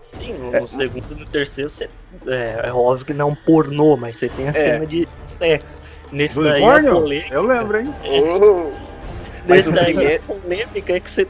[0.00, 1.88] Sim, no, no segundo e no terceiro você,
[2.26, 5.78] é, é óbvio que não é um pornô, mas você tem a cena de sexo.
[6.10, 6.92] Nesse Do daí a unicórnio?
[6.94, 7.94] polêmica, Eu lembro, hein?
[8.04, 8.70] Oh,
[9.46, 11.28] Mas nesse o daí primeiro- a polêmica é que você,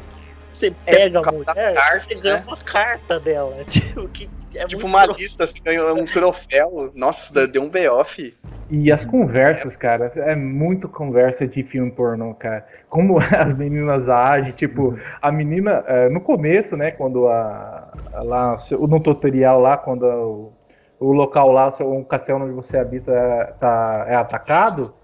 [0.52, 2.44] você pega por a mulher cartas, você ganha né?
[2.46, 3.64] uma carta dela.
[3.66, 6.92] Tipo, que é tipo uma lista, assim, ganhou um troféu.
[6.94, 8.34] Nossa, deu um B-off.
[8.68, 12.66] E as conversas, cara, é muito conversa de filme pornô, cara.
[12.88, 18.56] Como as meninas agem, tipo, a menina, é, no começo, né, quando a, a- lá,
[18.70, 20.52] no tutorial lá, quando o,
[20.98, 24.94] o local lá, o castelo onde você habita tá, é atacado,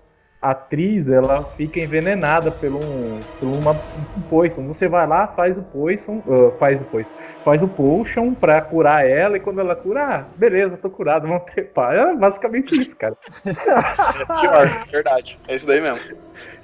[0.40, 3.72] atriz, ela fica envenenada por um, por uma,
[4.16, 4.66] um poison.
[4.68, 7.12] Você vai lá, faz o poison, ah, faz o poison,
[7.44, 11.44] faz o potion pra curar ela, e quando ela cura, ah, beleza, tô curado, vamos
[11.52, 11.94] trepar.
[11.94, 13.16] É basicamente isso, cara.
[13.46, 15.38] É pior, verdade.
[15.48, 16.00] É isso daí mesmo.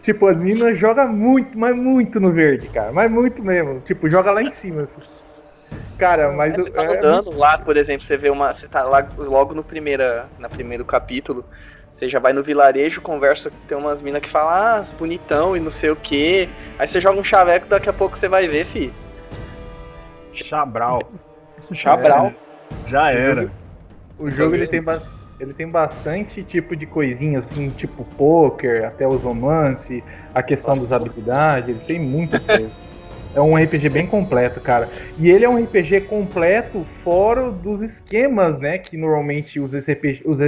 [0.03, 2.93] Tipo, as minas jogam muito, mas muito no verde, cara.
[2.93, 3.81] Mas muito mesmo.
[3.81, 4.89] Tipo, joga lá em cima.
[5.99, 6.57] Cara, mas.
[6.57, 8.53] Você tá é- andando lá, por exemplo, você vê uma.
[8.53, 11.45] Você tá lá logo no primeira, na primeiro capítulo.
[11.95, 15.71] Você já vai no vilarejo, conversa, tem umas minas que falam, ah, bonitão e não
[15.71, 16.49] sei o que.
[16.77, 18.93] Aí você joga um chaveco, daqui a pouco você vai ver, fi.
[20.33, 21.13] Chabral.
[21.73, 22.35] Chabral.
[22.85, 23.49] Já era.
[24.19, 24.83] O jogo ele tem,
[25.39, 30.03] ele tem bastante tipo de coisinha, assim, tipo poker, até os romance,
[30.35, 32.73] a questão das habilidades, ele tem muita coisa.
[33.33, 34.91] É um RPG bem completo, cara.
[35.17, 40.41] E ele é um RPG completo fora dos esquemas, né, que normalmente os RPG, os,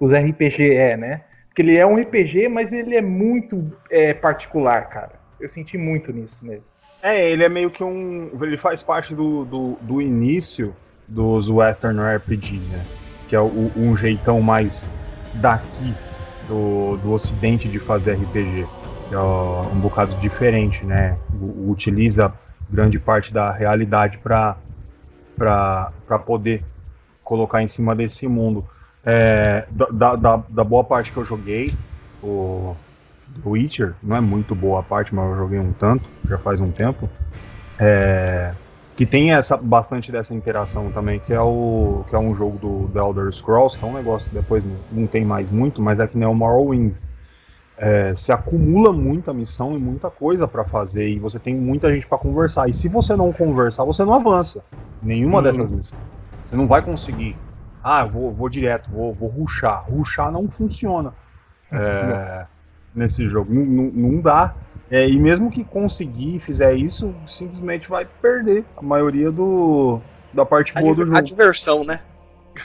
[0.00, 1.24] os RPG é, né?
[1.48, 5.12] Porque ele é um RPG, mas ele é muito é, particular, cara.
[5.40, 6.62] Eu senti muito nisso nele.
[7.02, 8.30] É, ele é meio que um.
[8.42, 10.74] Ele faz parte do, do, do início
[11.08, 12.84] dos Western RPG, né?
[13.28, 14.88] Que é o- um jeitão mais
[15.34, 15.94] daqui
[16.46, 18.66] do, do ocidente de fazer RPG.
[19.10, 21.16] É um bocado diferente, né?
[21.68, 22.32] Utiliza
[22.68, 24.56] grande parte da realidade para
[26.26, 26.62] poder
[27.22, 28.64] colocar em cima desse mundo.
[29.06, 31.78] É, da, da, da- boa parte que eu joguei,
[32.20, 32.76] o
[33.44, 36.72] Witcher, não é muito boa a parte, mas eu joguei um tanto, já faz um
[36.72, 37.10] tempo.
[37.80, 38.56] É,
[38.96, 42.88] que tem essa bastante dessa interação também, que é o que é um jogo do,
[42.88, 46.00] do Elder Scrolls, que é um negócio que depois não, não tem mais muito, mas
[46.00, 46.96] é que nem o Morrowind.
[47.78, 52.06] É, se acumula muita missão e muita coisa pra fazer e você tem muita gente
[52.08, 52.68] pra conversar.
[52.68, 54.64] E se você não conversar, você não avança.
[55.00, 55.44] Nenhuma Uhum.
[55.44, 56.02] dessas missões.
[56.44, 57.45] Você não vai conseguir.
[57.88, 59.84] Ah, eu vou, vou direto, vou, vou ruxar.
[59.88, 61.14] Ruxar não funciona
[61.70, 62.44] é,
[62.92, 63.54] nesse jogo.
[63.54, 64.56] Não, não- não dá.
[64.90, 70.00] É, e mesmo que conseguir e fizer isso, simplesmente vai perder a maioria do,
[70.34, 71.26] da parte boa do diver- a jogo.
[71.28, 72.00] diversão, né?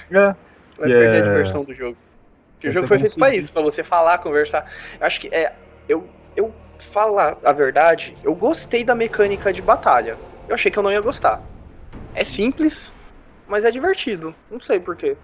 [0.09, 0.35] É,
[0.77, 1.97] Vai perder é- a diversão do jogo.
[2.53, 4.65] Porque o Você jogo foi feito pra isso, pra você falar, conversar.
[4.99, 5.53] Acho que é.
[5.87, 10.17] Eu, eu falar a verdade, eu gostei da mecânica de batalha.
[10.47, 11.43] Eu achei que eu não ia gostar.
[12.13, 12.91] É simples,
[13.51, 14.33] mas é divertido.
[14.49, 15.17] Não sei porquê.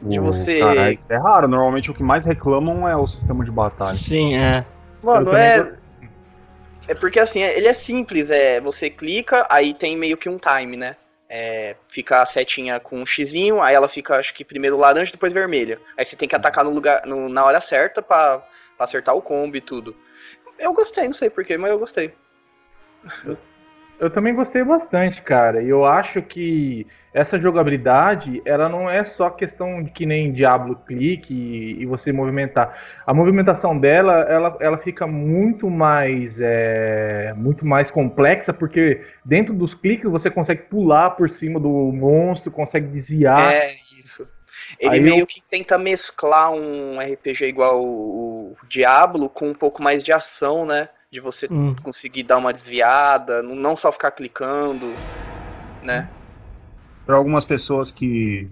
[0.00, 1.46] de você- Caralho, isso é raro.
[1.46, 3.92] Normalmente o que mais reclamam é o sistema de batalha.
[3.92, 4.66] Sim, é.
[5.00, 5.62] Mano, é.
[5.62, 5.76] go-
[6.88, 8.60] É porque assim, é- ele é simples, é.
[8.60, 10.96] Você clica, aí tem meio que um time, né?
[11.30, 15.32] É, fica a setinha com um xizinho, aí ela fica, acho que primeiro laranja, depois
[15.32, 15.78] vermelha.
[15.96, 18.38] Aí você tem que atacar no lugar, no- na hora certa pra,
[18.76, 19.94] pra acertar o combo e tudo.
[20.58, 22.12] Eu gostei, não sei porquê, mas eu gostei.
[24.00, 25.62] Eu também gostei bastante, cara.
[25.62, 30.76] E eu acho que essa jogabilidade, ela não é só questão de que nem Diablo
[30.86, 32.78] clique e, e você movimentar.
[33.06, 39.74] A movimentação dela, ela, ela fica muito mais, é, muito mais complexa, porque dentro dos
[39.74, 43.52] cliques você consegue pular por cima do monstro, consegue desviar.
[43.52, 44.26] É, isso.
[44.78, 49.82] Ele Aí meio eu- que tenta mesclar um RPG igual o, Diablo com um pouco
[49.82, 50.88] mais de ação, né?
[51.10, 51.74] De você Hum.
[51.82, 54.94] conseguir dar uma desviada, não- não só ficar clicando,
[55.82, 56.08] né?
[57.12, 58.48] Para algumas pessoas que.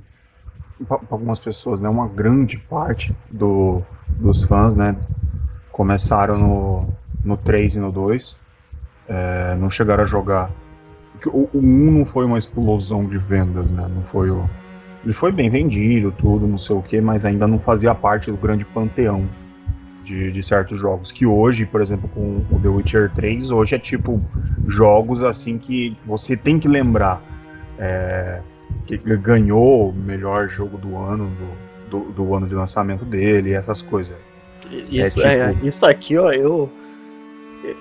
[0.86, 1.88] Para algumas pessoas, né?
[1.88, 4.96] Uma grande parte do, dos fãs, né?
[5.72, 6.88] Começaram no,
[7.24, 8.36] no 3 e no 2.
[9.08, 10.50] é, não chegaram a jogar.
[11.24, 13.90] O, o 1 não foi uma explosão de vendas, né?
[13.94, 14.44] Não foi o.
[15.02, 18.36] Ele foi bem vendido, tudo, não sei o que, mas ainda não fazia parte do
[18.36, 19.26] grande panteão
[20.04, 21.10] de, de certos jogos.
[21.10, 24.20] Que hoje, por exemplo, com o The Witcher 3, hoje é tipo
[24.68, 27.22] jogos assim que você tem que lembrar
[27.78, 28.42] é,
[28.98, 31.30] que ganhou o melhor jogo do ano,
[31.90, 34.16] do, do, do ano de lançamento dele, essas coisas.
[34.90, 36.70] Isso, É, é, tipo- isso aqui, ó, eu,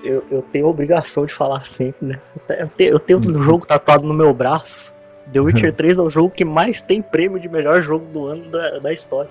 [0.02, 0.24] eu.
[0.30, 2.20] Eu tenho a obrigação de falar sempre, né?
[2.48, 3.38] Eu tenho, eu tenho Uhum.
[3.38, 4.92] um jogo tatuado no meu braço.
[5.32, 8.50] The Witcher 3 é o jogo que mais tem prêmio de melhor jogo do ano
[8.50, 9.30] da, da história.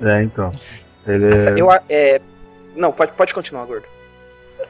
[0.00, 0.52] É, então.
[1.06, 2.20] Ele Essa- é, eu, é,
[2.76, 3.84] não, pode, pode continuar, Gordo.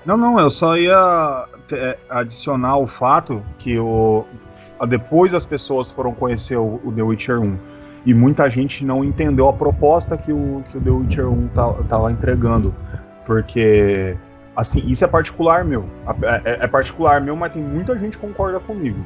[0.07, 4.25] Não, não, eu só ia é, adicionar o fato que o,
[4.87, 7.59] depois as pessoas foram conhecer o, o The Witcher 1
[8.05, 11.73] e muita gente não entendeu a proposta que o, que o The Witcher 1 tá,
[11.89, 12.75] tava entregando.
[13.27, 14.17] Porque,
[14.57, 15.85] assim, isso é particular meu.
[16.23, 19.05] É, é, é, particular meu, mas tem muita gente que concorda comigo.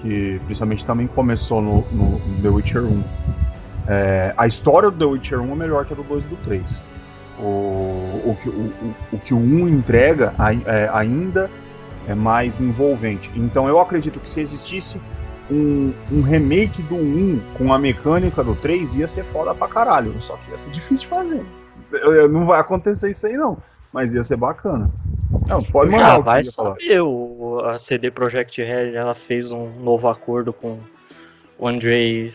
[0.00, 3.04] Que principalmente também começou no, no The Witcher 1.
[3.88, 6.36] É, a história do The Witcher 1 é melhor que a do 2 e do
[6.36, 6.62] 3.
[7.38, 10.32] O, o, o, o, o que o 1 entrega
[10.66, 11.50] é, ainda
[12.08, 13.30] é mais envolvente.
[13.34, 15.00] Então eu acredito que se existisse
[15.50, 20.14] um, um, remake do 1 com a mecânica do 3 ia ser foda pra caralho.
[20.20, 21.44] Só que ia ser difícil de fazer.
[22.28, 23.58] Não vai acontecer isso aí não.
[23.92, 24.90] Mas ia ser bacana.
[25.48, 26.14] Não, pode mandar.
[26.14, 27.00] Ah, vai saber.
[27.00, 30.78] O, a CD Projekt Red ela fez um novo acordo com
[31.58, 32.30] o Andrei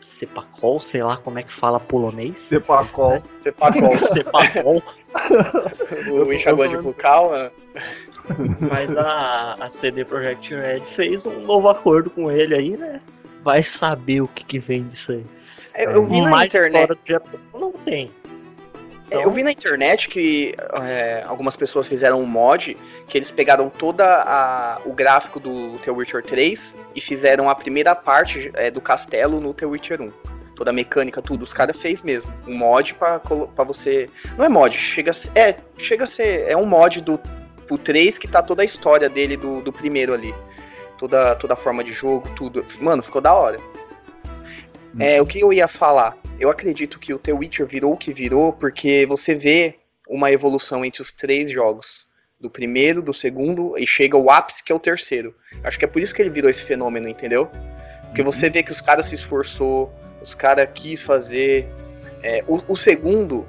[0.00, 2.38] Sepacol, sei lá como é que fala polonês.
[2.40, 3.12] Sepacol.
[3.12, 3.22] Né?
[3.42, 3.98] Sepacol.
[3.98, 4.82] Sepacol.
[6.26, 7.50] o enxaguante de bucal, né?
[8.60, 13.00] Mas a, a CD Projekt Red fez um novo acordo com ele aí, né?
[13.42, 15.24] Vai saber o que, que vem disso aí.
[15.74, 16.96] Eu, eu vi na internet.
[17.52, 18.10] Não tem.
[19.06, 19.22] Então...
[19.22, 24.04] Eu vi na internet que é, algumas pessoas fizeram um mod que eles pegaram toda
[24.04, 29.40] a, o gráfico do The Witcher 3 e fizeram a primeira parte é, do castelo
[29.40, 30.10] no The Witcher 1.
[30.56, 32.32] Toda a mecânica, tudo, os caras fez mesmo.
[32.46, 34.08] Um mod para você.
[34.38, 35.30] Não é mod, chega a ser.
[35.34, 36.48] É, chega a ser.
[36.48, 37.20] É um mod do
[37.64, 40.34] pro 3 que tá toda a história dele do, do primeiro ali.
[40.98, 42.64] Toda, toda a forma de jogo, tudo.
[42.80, 43.58] Mano, ficou da hora.
[44.94, 45.00] Hum.
[45.00, 46.16] É, o que eu ia falar?
[46.38, 49.76] Eu acredito que o The Witcher virou o que virou porque você vê
[50.08, 52.06] uma evolução entre os três jogos.
[52.40, 55.34] Do primeiro, do segundo, e chega o ápice que é o terceiro.
[55.62, 57.48] Acho que é por isso que ele virou esse fenômeno, entendeu?
[58.06, 58.30] Porque uhum.
[58.30, 59.90] você vê que os caras se esforçou,
[60.20, 61.66] os caras quis fazer.
[62.22, 63.46] É, o, o segundo,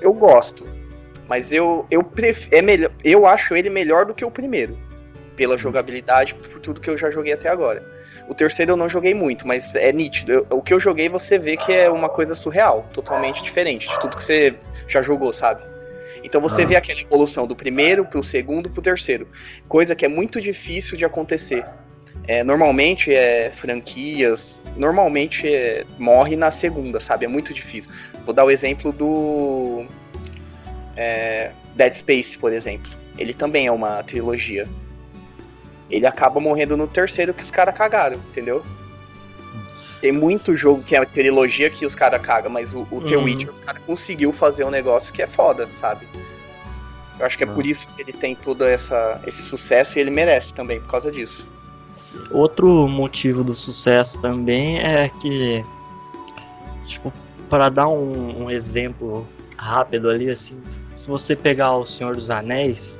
[0.00, 0.68] eu gosto.
[1.28, 2.48] Mas eu, eu, pref...
[2.52, 4.76] é melhor, eu acho ele melhor do que o primeiro.
[5.36, 5.58] Pela uhum.
[5.58, 7.82] jogabilidade, por tudo que eu já joguei até agora.
[8.28, 10.32] O terceiro eu não joguei muito, mas é nítido.
[10.32, 14.00] Eu, o que eu joguei você vê que é uma coisa surreal, totalmente diferente de
[14.00, 14.54] tudo que você
[14.88, 15.62] já jogou, sabe?
[16.24, 16.66] Então você ah.
[16.66, 19.28] vê aquela evolução do primeiro pro segundo pro terceiro.
[19.68, 21.64] Coisa que é muito difícil de acontecer.
[22.26, 27.24] É, normalmente é franquias, normalmente é, morre na segunda, sabe?
[27.24, 27.90] É muito difícil.
[28.24, 29.86] Vou dar o exemplo do
[30.96, 32.90] é, Dead Space, por exemplo.
[33.18, 34.68] Ele também é uma trilogia.
[35.90, 38.62] Ele acaba morrendo no terceiro que os caras cagaram, entendeu?
[40.00, 43.24] Tem muito jogo que é trilogia que os caras cagam, mas o, o The uhum.
[43.24, 46.06] Witcher, os caras conseguiu fazer um negócio que é foda, sabe?
[47.18, 47.70] Eu acho que é por uhum.
[47.70, 51.48] isso que ele tem todo essa, esse sucesso e ele merece também, por causa disso.
[52.30, 55.64] Outro motivo do sucesso também é que,
[56.86, 57.12] tipo,
[57.48, 59.26] para dar um, um exemplo
[59.56, 60.60] rápido ali, assim,
[60.96, 62.98] se você pegar O Senhor dos Anéis,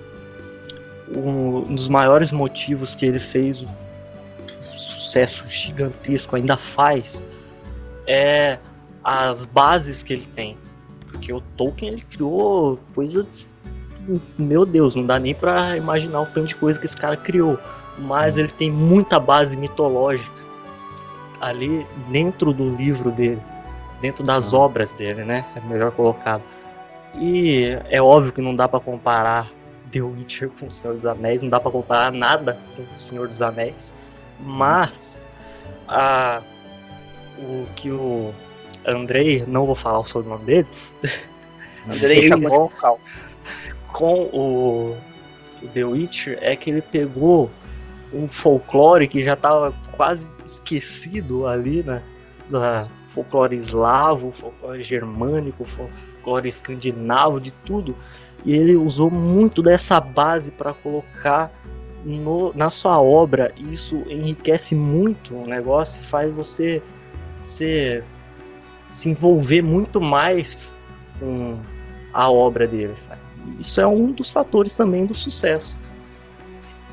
[1.09, 7.25] um dos maiores motivos que ele fez um sucesso gigantesco, ainda faz,
[8.07, 8.59] é
[9.03, 10.57] as bases que ele tem.
[11.11, 13.27] Porque o Tolkien ele criou coisas.
[14.39, 17.59] Meu Deus, não dá nem pra imaginar o tanto de coisa que esse cara criou.
[17.99, 20.45] Mas ele tem muita base mitológica
[21.41, 23.41] ali dentro do livro dele,
[24.01, 25.47] dentro das obras dele, né?
[25.57, 26.43] É melhor colocado.
[27.19, 29.51] E é óbvio que não dá para comparar
[29.91, 33.29] The Witcher com o Senhor dos Anéis, não dá para comparar nada com o Senhor
[33.29, 33.95] dos Anéis,
[34.41, 35.21] mas
[35.89, 36.43] a,
[37.39, 38.35] o que o
[38.87, 40.69] Andrei, não vou falar o sobrenome dele,
[41.89, 42.31] Andrei
[43.87, 44.97] com o,
[45.63, 47.51] o The Witcher é que ele pegou
[48.13, 52.03] um folclore que já estava quase esquecido ali, né?
[52.51, 55.65] Da folclore eslavo, folclore germânico,
[56.27, 57.97] folclore escandinavo, de tudo.
[58.45, 61.51] E ele usou muito dessa base para colocar
[62.05, 63.53] no, na sua obra.
[63.57, 66.83] E isso enriquece muito o negócio faz você
[67.45, 68.03] se,
[68.91, 70.71] se envolver muito mais
[71.19, 71.57] com
[72.13, 72.95] a obra dele.
[72.97, 73.21] Sabe?
[73.61, 75.81] Isso é um dos fatores também do sucesso.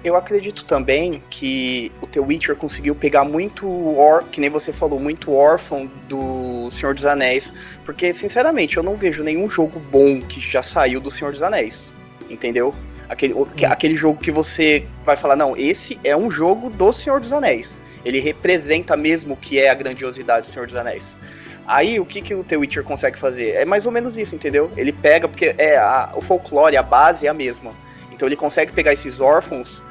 [0.03, 4.99] Eu acredito também que o The Witcher conseguiu pegar muito, or, que nem você falou,
[4.99, 7.53] muito órfão do Senhor dos Anéis,
[7.85, 11.93] porque sinceramente eu não vejo nenhum jogo bom que já saiu do Senhor dos Anéis,
[12.29, 12.75] entendeu?
[13.07, 13.45] Aquele, hum.
[13.65, 17.81] aquele jogo que você vai falar, não, esse é um jogo do Senhor dos Anéis.
[18.03, 21.17] Ele representa mesmo o que é a grandiosidade do Senhor dos Anéis.
[21.65, 23.51] Aí o que, que o The Witcher consegue fazer?
[23.51, 24.69] É mais ou menos isso, entendeu?
[24.75, 27.71] Ele pega, porque é a, o folclore, a base é a mesma.
[28.11, 29.81] Então ele consegue pegar esses órfãos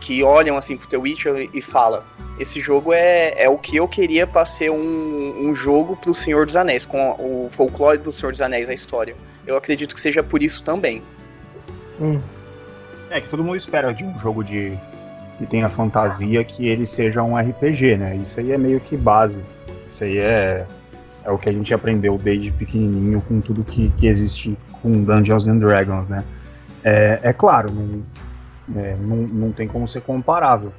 [0.00, 2.04] que olham assim pro The Witcher e fala
[2.40, 6.46] esse jogo é, é o que eu queria para ser um, um jogo pro Senhor
[6.46, 9.14] dos Anéis, com o folclore do Senhor dos Anéis, a história.
[9.46, 11.02] Eu acredito que seja por isso também.
[12.00, 12.18] Hum.
[13.10, 14.72] É que todo mundo espera de um jogo de
[15.36, 18.16] que tenha fantasia que ele seja um RPG, né?
[18.16, 19.40] Isso aí é meio que base.
[19.86, 20.66] Isso aí é,
[21.24, 25.46] é o que a gente aprendeu desde pequenininho com tudo que, que existe com Dungeons
[25.46, 26.24] and Dragons, né?
[26.82, 28.02] É, é claro, não,
[28.76, 30.72] é, não, não tem como ser comparável.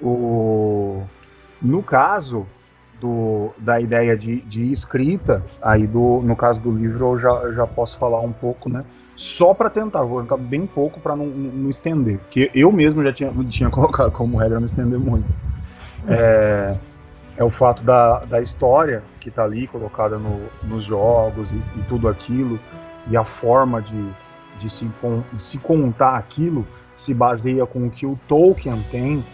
[0.00, 1.02] O,
[1.60, 2.46] no caso
[3.00, 7.66] do, da ideia de, de escrita, aí do, no caso do livro eu já, já
[7.66, 8.84] posso falar um pouco, né?
[9.16, 13.12] Só para tentar, vou entrar bem pouco para não, não estender, porque eu mesmo já
[13.12, 15.26] tinha, tinha colocado como regra não estender muito.
[16.08, 16.76] É,
[17.36, 21.82] é o fato da, da história que está ali colocada no, nos jogos e, e,
[21.88, 22.58] tudo aquilo,
[23.08, 24.08] e a forma de,
[24.60, 24.90] de, se,
[25.38, 29.24] se contar aquilo se baseia com o que o Tolkien tem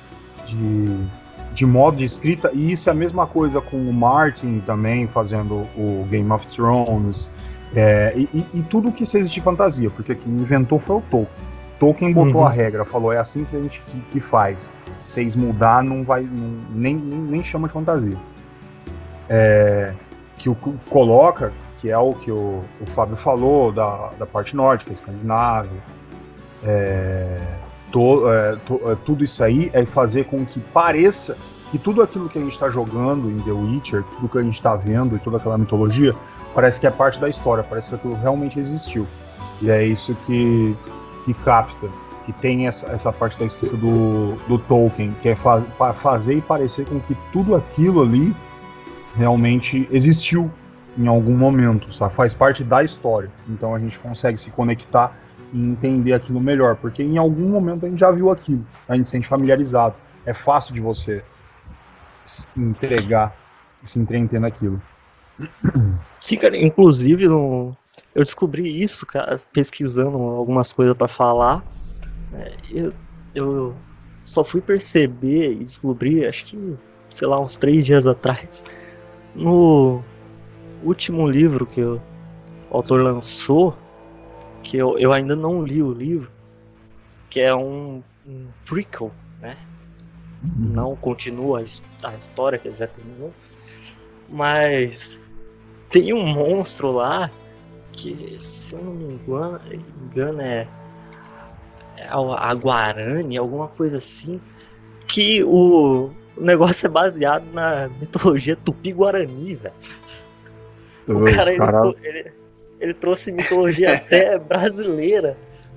[0.46, 1.06] de,
[1.52, 5.66] de modo de escrita, e isso é a mesma coisa com o Martin também fazendo
[5.76, 7.30] o Game of Thrones,
[7.74, 11.48] é, e, e, tudo que seja de fantasia, porque quem inventou foi o Tolkien.
[11.78, 12.46] Tolkien botou uhum.
[12.46, 14.72] a regra, falou: é assim que a gente que, que faz.
[15.02, 16.22] Vocês mudar, não vai.
[16.22, 18.16] Não, nem, nem, nem, chama de fantasia.
[19.28, 19.92] É,
[20.38, 20.56] que o
[20.88, 25.80] coloca, que é o que o, o Fábio falou, da, da parte nórdica, escandinávia.
[26.64, 27.40] É,
[27.92, 31.36] to, é, to, é, tudo isso aí é fazer com que pareça
[31.70, 34.54] que tudo aquilo que a gente está jogando em The Witcher, tudo que a gente
[34.54, 36.14] está vendo e toda aquela mitologia,
[36.54, 39.06] parece que é parte da história, parece que aquilo realmente existiu.
[39.60, 40.74] E é isso que,
[41.24, 41.88] que capta,
[42.24, 45.62] que tem essa, essa parte da escrita do, do Tolkien, que é fa
[45.94, 48.34] fazer e parecer com que tudo aquilo ali
[49.16, 50.50] realmente existiu
[50.96, 52.14] em algum momento, sabe?
[52.14, 53.30] faz parte da história.
[53.48, 55.16] Então a gente consegue se conectar
[55.52, 59.06] e entender aquilo melhor, porque em algum momento a gente já viu aquilo, a gente
[59.06, 59.94] se sente familiarizado.
[60.26, 61.22] É fácil de você
[62.56, 63.34] entregar
[63.82, 64.80] e se entreter naquilo.
[66.20, 67.74] Sim, cara, inclusive no...
[68.14, 71.62] eu descobri isso, cara, pesquisando algumas coisas para falar.
[72.34, 72.92] É, eu,
[73.34, 73.74] eu
[74.24, 76.76] só fui perceber e descobrir, acho que,
[77.14, 78.64] sei lá, uns três dias atrás,
[79.34, 80.02] no
[80.82, 82.00] último livro que o
[82.70, 83.74] autor lançou,
[84.68, 86.30] que eu, eu ainda não li o livro,
[87.30, 89.10] que é um, um prequel,
[89.40, 89.56] né?
[90.44, 90.72] Uhum.
[90.74, 93.32] Não continua a, a história que ele já terminou,
[94.28, 95.18] mas
[95.88, 97.30] tem um monstro lá
[97.92, 99.60] que, se eu não me engano,
[100.04, 100.68] engano é,
[101.96, 104.38] é a Guarani, alguma coisa assim,
[105.08, 109.74] que o, o negócio é baseado na mitologia tupi-guarani, velho.
[111.08, 112.32] O cara, ele, ele,
[112.80, 115.36] ele, trouxe mitologia até brasileira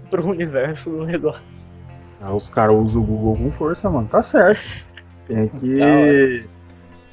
[0.09, 1.41] pro universo do negócio.
[2.21, 4.07] Ah, os caras usam o Google com força, mano.
[4.07, 4.61] Tá certo.
[5.27, 6.45] Tem que.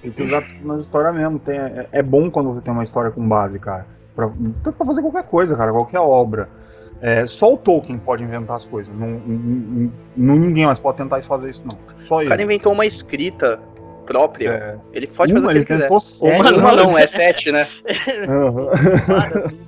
[0.01, 1.39] Tem que usar tudo nas histórias mesmo.
[1.41, 3.85] Tem, é, é, bom quando você tem uma história com base, cara.
[4.15, 4.31] Pra,
[4.63, 6.49] pra fazer qualquer coisa, cara, qualquer obra.
[7.01, 8.95] É, só o Tolkien pode inventar as coisas.
[8.95, 11.77] Não, não, não, ninguém mais pode tentar fazer isso, não.
[12.01, 12.27] Só ele.
[12.27, 13.59] O cara inventou uma escrita
[14.07, 14.51] própria.
[14.51, 14.77] É.
[14.93, 16.01] Ele pode uma, fazer o que ele, ele quiser.
[16.01, 17.67] Sete, uma, uma não, é sete, né?
[18.29, 19.68] Uhum.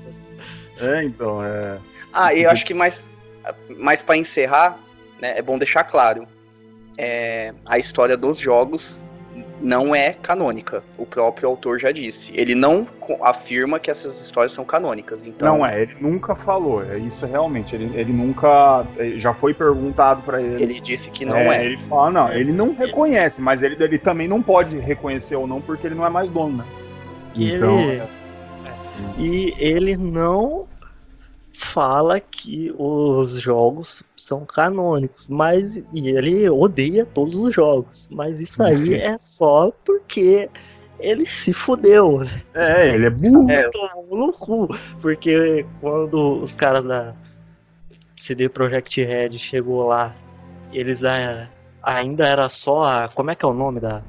[0.80, 1.78] É, então, é.
[2.12, 3.10] Ah, e eu acho que mais,
[3.76, 4.78] mais para encerrar,
[5.20, 6.26] né, é bom deixar claro.
[6.98, 8.98] É, a história dos jogos
[9.60, 10.82] não é canônica.
[10.96, 12.32] O próprio autor já disse.
[12.34, 12.86] Ele não
[13.22, 15.24] afirma que essas histórias são canônicas.
[15.24, 15.58] Então...
[15.58, 16.82] Não é, ele nunca falou.
[16.82, 17.74] É isso realmente.
[17.74, 18.84] Ele, ele nunca.
[19.16, 20.62] Já foi perguntado para ele.
[20.62, 21.58] Ele disse que não é.
[21.58, 21.64] é.
[21.66, 25.60] Ele fala, não, ele não reconhece, mas ele, ele também não pode reconhecer ou não,
[25.60, 26.64] porque ele não é mais dono, né?
[27.34, 27.80] Então.
[27.80, 28.00] Ele...
[28.00, 28.08] É.
[29.18, 30.66] E ele não
[31.60, 38.62] fala que os jogos são canônicos, mas e ele odeia todos os jogos, mas isso
[38.64, 40.48] aí é só porque
[40.98, 42.22] ele se fudeu.
[42.54, 43.50] É, ele é burro.
[43.50, 43.70] É,
[44.10, 44.68] no cu,
[45.02, 47.14] porque quando os caras da
[48.16, 50.14] CD Projekt Red chegou lá,
[50.72, 51.02] eles
[51.82, 54.02] ainda era só a, como é que é o nome da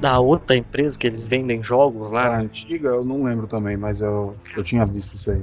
[0.00, 2.36] da outra empresa que eles vendem jogos lá?
[2.36, 5.42] A antiga, eu não lembro também, mas eu, eu tinha visto isso aí.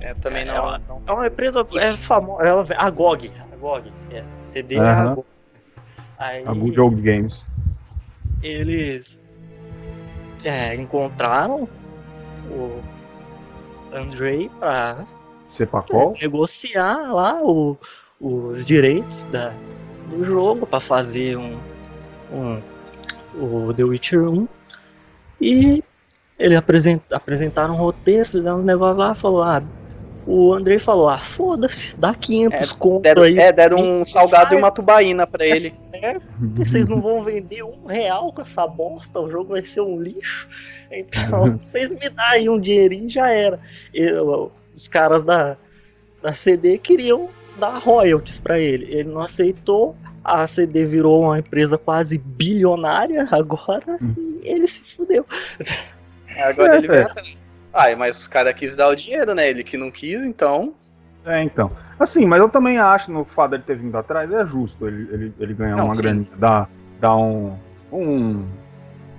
[0.00, 0.54] É, também não.
[0.54, 2.44] É uma, é uma empresa é famosa.
[2.44, 3.32] Ela, a GOG.
[3.52, 3.92] A GOG.
[4.10, 5.26] É, CD é a GOG.
[6.18, 7.46] Aí, a Good Old Games.
[8.42, 9.20] Eles
[10.44, 11.68] é, encontraram
[12.50, 12.82] o
[13.92, 15.04] Andrei pra
[15.48, 16.14] Sepacol?
[16.16, 17.76] É, negociar lá o,
[18.20, 19.52] os direitos da,
[20.10, 21.58] do jogo para fazer um,
[22.32, 22.60] um,
[23.34, 24.48] o The Witcher 1
[25.40, 25.84] e
[26.38, 29.62] ele apresent, apresentaram um roteiro, fizeram uns negócios lá, falou, ah,
[30.30, 33.38] o Andrei falou: ah, foda-se, dá 500 é, conto deram, aí.
[33.38, 35.74] É, deram um salgado e uma tubaína pra ele.
[35.94, 36.18] É,
[36.54, 40.46] vocês não vão vender um real com essa bosta, o jogo vai ser um lixo.
[40.92, 43.58] Então, vocês me dão aí um dinheirinho já era.
[43.94, 45.56] Eu, os caras da,
[46.22, 48.84] da CD queriam dar royalties pra ele.
[48.84, 49.96] Ele não aceitou.
[50.22, 55.24] A CD virou uma empresa quase bilionária agora e ele se fudeu.
[56.36, 57.02] Agora É, ele vem é.
[57.02, 57.47] atrás.
[57.72, 59.48] Ah, mas os caras quis dar o dinheiro, né?
[59.48, 60.74] Ele que não quis, então.
[61.24, 61.70] É, então.
[61.98, 65.34] Assim, mas eu também acho, no fato dele ter vindo atrás, é justo ele, ele,
[65.38, 66.02] ele ganhar Não, uma sim.
[66.02, 66.68] graninha, dar,
[67.00, 67.56] dar um.
[67.92, 68.44] Um.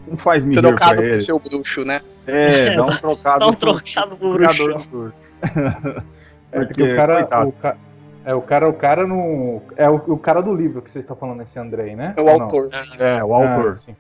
[0.08, 1.22] Um faz-me rir pra Trocado pro ele.
[1.22, 2.02] seu bruxo, né?
[2.26, 3.40] É, dá um trocado.
[3.40, 5.14] Dá um pro- trocado pro bruxo.
[6.52, 7.50] É porque o cara, coitado.
[7.50, 7.78] o ca-
[8.26, 11.16] é o cara, o cara não é o, o cara do livro que vocês estão
[11.16, 12.16] falando esse Andrei, né?
[12.18, 12.46] É o Ou não?
[12.46, 12.70] autor.
[13.00, 13.76] É, o Ah, autor.
[13.76, 13.96] sim.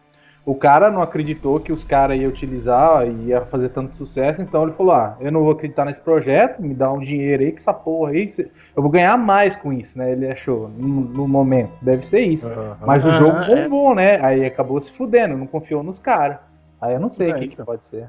[0.46, 4.64] O cara não acreditou que os caras iam utilizar e ia fazer tanto sucesso, então
[4.64, 7.58] ele falou: Ah, eu não vou acreditar nesse projeto, me dá um dinheiro aí, que
[7.60, 8.28] essa porra aí,
[8.76, 10.12] eu vou ganhar mais com isso, né?
[10.12, 11.72] Ele achou, no, no momento.
[11.82, 12.48] Deve ser isso.
[12.48, 12.78] Aham.
[12.86, 13.46] Mas o jogo é.
[13.64, 14.18] bombou, né?
[14.26, 16.38] Aí acabou se fudendo, não confiou nos caras.
[16.82, 17.66] Aí eu não sei o É, que, que então.
[17.66, 18.08] pode ser.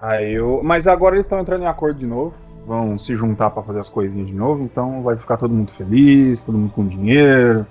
[0.00, 0.60] Aí eu...
[0.62, 2.34] Mas agora eles estão entrando em acordo de novo.
[2.66, 4.62] Vão se juntar pra fazer as coisinhas de novo.
[4.62, 7.66] Então vai ficar todo mundo feliz, todo mundo com dinheiro.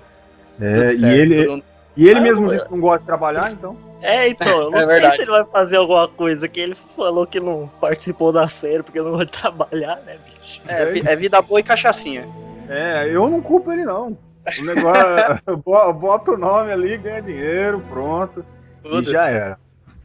[0.60, 1.64] É, Tudo e certo, ele, todo mundo-
[1.96, 3.76] e ele Ah, mesmo disse que não gosta de trabalhar, então.
[4.00, 5.16] É, então, eu não É sei verdade.
[5.16, 9.00] se ele vai fazer alguma coisa que ele falou que não participou da série porque
[9.00, 10.60] não vai trabalhar, né, bicho?
[10.66, 12.26] É, vi- é vida boa e cachaçinha.
[12.68, 14.16] É, eu não culpo ele, não.
[14.58, 18.44] O negócio é, bo- bota o nome ali, ganha dinheiro, pronto.
[18.84, 19.12] E Foda-se.
[19.12, 19.58] já era.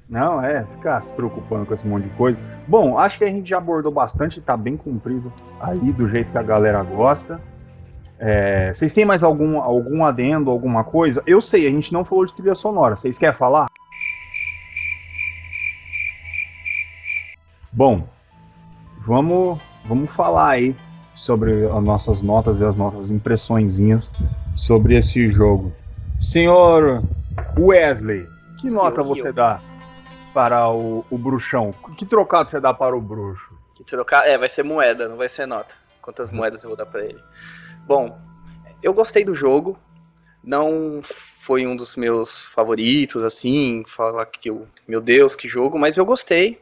[0.09, 2.39] Não, é, ficar se preocupando com esse monte de coisa.
[2.65, 6.37] Bom, acho que a gente já abordou bastante, tá bem cumprido aí, do jeito que
[6.37, 7.41] a galera gosta.
[8.19, 11.21] É, vocês têm mais algum, algum adendo, alguma coisa?
[11.25, 12.95] Eu sei, a gente não falou de trilha sonora.
[12.95, 13.67] Vocês querem falar?
[17.71, 18.07] Bom,
[19.05, 20.75] vamos, vamos falar aí
[21.13, 24.11] sobre as nossas notas e as nossas impressõezinhas
[24.55, 25.71] sobre esse jogo.
[26.19, 27.03] Senhor
[27.57, 28.27] Wesley,
[28.59, 29.33] que nota Eu, você eu.
[29.33, 29.59] dá
[30.33, 31.71] para o, o bruxão?
[31.95, 33.55] Que trocado você dá para o bruxo?
[33.75, 34.27] Que trocar.
[34.27, 35.75] É, vai ser moeda, não vai ser nota.
[36.01, 37.19] Quantas moedas eu vou dar pra ele?
[37.87, 38.19] Bom,
[38.83, 39.79] eu gostei do jogo.
[40.43, 45.97] Não foi um dos meus favoritos, assim, falar que eu, meu Deus, que jogo, mas
[45.97, 46.61] eu gostei.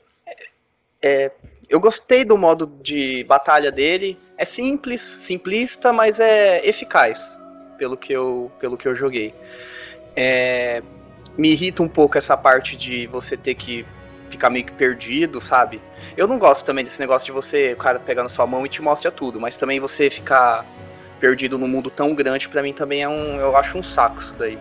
[1.02, 1.32] É,
[1.68, 4.20] eu gostei do modo de batalha dele.
[4.38, 7.40] É simples, simplista, mas é eficaz,
[7.80, 9.34] pelo que eu, pelo que eu joguei.
[10.16, 10.84] É,
[11.36, 13.84] me irrita um pouco essa parte de você ter que
[14.30, 15.82] ficar meio que perdido, sabe?
[16.16, 18.70] Eu não gosto também desse negócio de você, o cara pegar na sua mão e
[18.70, 20.64] te mostra tudo, mas também você ficar
[21.20, 24.34] perdido num mundo tão grande, pra mim também é um, eu acho um saco isso
[24.38, 24.60] daí.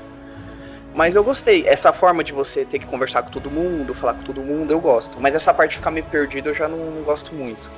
[0.95, 4.23] Mas eu gostei, essa forma de você ter que conversar com todo mundo, falar com
[4.23, 5.21] todo mundo, eu gosto.
[5.21, 7.69] Mas essa parte de ficar meio perdido eu já não, não gosto muito.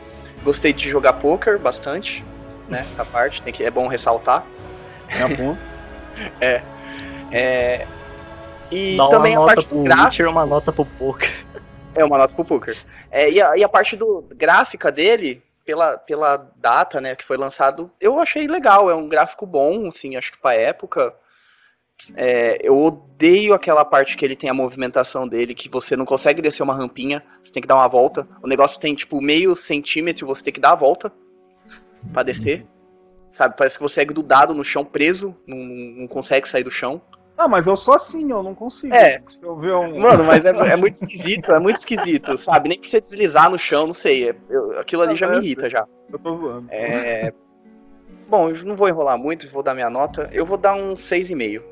[0.45, 2.23] Gostei de jogar poker bastante,
[2.69, 2.81] né?
[2.81, 4.45] Essa parte, tem que, é bom ressaltar.
[5.09, 5.57] É bom.
[7.33, 7.87] É,
[8.71, 10.07] e Dá também a uma nota parte do gráfico.
[10.07, 11.47] Witcher, uma nota pro poker.
[11.95, 12.77] É uma nota pro poker.
[13.11, 17.37] É, e, a, e a parte do gráfica dele, pela, pela data, né, que foi
[17.37, 18.89] lançado, eu achei legal.
[18.89, 21.15] É um gráfico bom, assim, acho que pra época.
[22.15, 26.43] É, eu odeio aquela parte que ele tem a movimentação dele, que você não consegue
[26.43, 28.29] descer uma rampinha, você tem que dar uma volta.
[28.43, 31.11] O negócio tem tipo meio centímetro, você tem que dar a volta
[32.13, 32.67] pra descer.
[33.33, 37.01] Sabe, parece que você é grudado no chão, preso, não, não consegue sair do chão.
[37.39, 38.95] Ah, mas eu sou assim, eu não consigo.
[38.95, 39.21] É.
[39.29, 39.99] Se eu ver um.
[40.01, 42.69] Mano, mas é, é muito esquisito, é muito esquisito, sabe?
[42.71, 44.31] Nem que você deslizar no chão, não sei.
[44.31, 45.87] é- eu- aquilo ali já me irrita já.
[46.11, 46.67] Eu tô zoando.
[46.71, 47.33] É...
[48.29, 50.29] Bom, eu não vou enrolar muito, vou dar minha nota.
[50.33, 51.63] Eu vou dar um 6,5.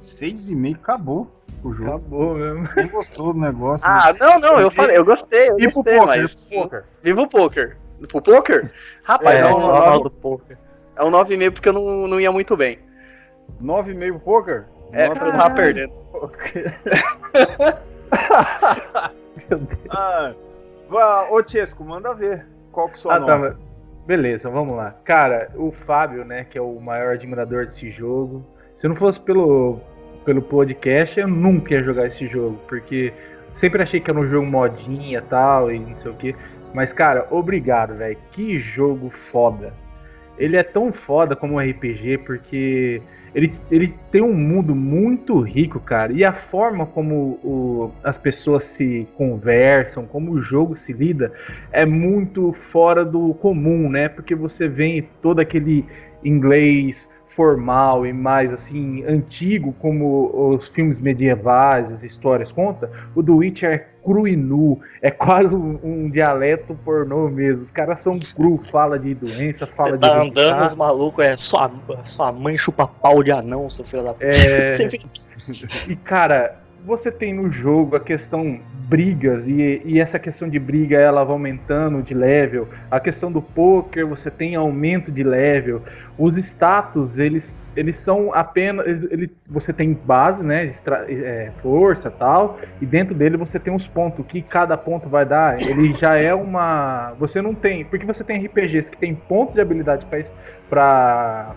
[0.00, 1.28] Seis e meio, acabou
[1.62, 1.90] o jogo.
[1.90, 2.68] Acabou mesmo.
[2.72, 3.86] Quem gostou do negócio?
[3.86, 6.06] Ah, mas- não, não, eu falei, eu gostei, eu E pro gostei, poker?
[6.06, 6.34] mas.
[6.36, 6.84] pro poker?
[7.02, 7.76] Viva o poker.
[8.08, 8.72] Pro poker?
[9.04, 10.56] Rapaz, É, é, um, a nota nove- do poker.
[10.96, 12.78] é um 9,5 porque eu não, não ia muito bem.
[13.60, 14.64] Nove e meio poker?
[14.92, 15.92] É, eu do tava perdendo.
[19.50, 19.80] Meu Deus.
[19.90, 20.34] Ah,
[21.30, 22.46] ô Tiesco, manda ver.
[22.72, 23.38] Qual que sua Ah, tá.
[23.38, 23.56] nota?
[23.58, 23.68] mas-
[24.06, 24.94] Beleza, vamos lá.
[25.04, 28.42] Cara, o Fábio, né, que é o maior admirador desse jogo.
[28.78, 29.80] Se não fosse pelo,
[30.24, 33.12] pelo podcast, eu nunca ia jogar esse jogo, porque
[33.54, 36.34] sempre achei que era um jogo modinha e tal, e não sei o que.
[36.72, 38.16] Mas, cara, obrigado, velho.
[38.32, 39.74] Que jogo foda.
[40.38, 43.02] Ele é tão foda como um RPG, porque
[43.34, 46.12] ele, ele tem um mundo muito rico, cara.
[46.12, 51.32] E a forma como o- as pessoas se conversam, como o jogo se lida,
[51.72, 54.08] é muito fora do comum, né?
[54.08, 55.84] Porque você vê todo aquele
[56.24, 57.08] inglês
[57.38, 63.70] formal e mais assim antigo como os filmes medievais, as histórias contam, o do Witcher
[63.70, 67.62] é cru e nu, é quase um, um dialeto pornô mesmo.
[67.62, 70.66] Os caras são cru, fala de doença, fala Você de tá andando, vomitar.
[70.66, 71.70] os malucos, é sua,
[72.04, 74.26] sua mãe chupa pau de anão, seu filho da puta.
[74.26, 74.76] É.
[75.88, 76.56] E cara,
[76.88, 78.58] você tem no jogo a questão
[78.88, 82.66] brigas e, e, essa questão de briga ela vai aumentando de level.
[82.90, 85.82] A questão do poker você tem aumento de level.
[86.16, 92.58] Os status eles, eles são apenas ele, você tem base, né, extra, é, força tal
[92.80, 95.60] e dentro dele você tem os pontos que cada ponto vai dar.
[95.60, 99.60] Ele já é uma você não tem porque você tem RPGs que tem pontos de
[99.60, 100.06] habilidade
[100.70, 101.54] para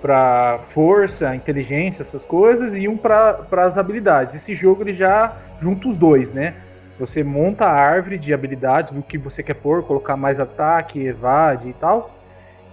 [0.00, 4.34] para força, inteligência, essas coisas, e um para as habilidades.
[4.34, 6.54] Esse jogo ele já junta os dois, né?
[6.98, 11.68] Você monta a árvore de habilidades do que você quer pôr, colocar mais ataque, evade
[11.68, 12.18] e tal.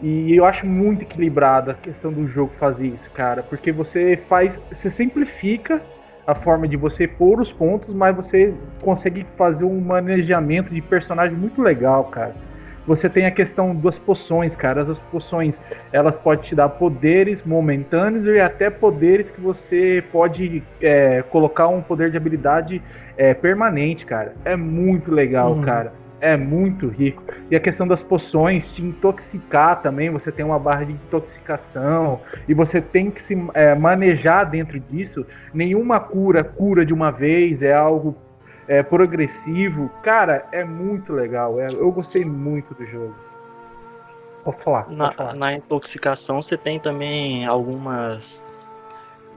[0.02, 4.60] E eu acho muito equilibrada a questão do jogo fazer isso, cara, porque você faz,
[4.72, 5.82] você simplifica
[6.28, 11.38] a forma de você pôr os pontos, mas você consegue fazer um manejamento de personagem
[11.38, 12.36] muito legal, cara.
[12.88, 14.82] Você tem a questão das poções, cara.
[14.82, 15.62] As poções,
[15.92, 21.82] elas podem te dar poderes momentâneos e até poderes que você pode é, colocar um
[21.82, 22.82] poder de habilidade
[23.18, 24.36] é, permanente, cara.
[24.46, 25.62] É muito legal, uhum.
[25.62, 25.94] cara.
[26.22, 27.24] É muito rico.
[27.52, 32.54] E a questão das poções, te intoxicar também, você tem uma barra de intoxicação e
[32.54, 35.26] você tem que se é, manejar dentro disso.
[35.54, 38.16] Nenhuma cura cura de uma vez, é algo
[38.68, 39.90] é, progressivo.
[40.02, 41.60] Cara, é muito legal.
[41.60, 43.16] É, eu gostei muito do jogo.
[44.44, 45.36] Pode falar, na, pode falar.
[45.36, 48.44] Na intoxicação você tem também algumas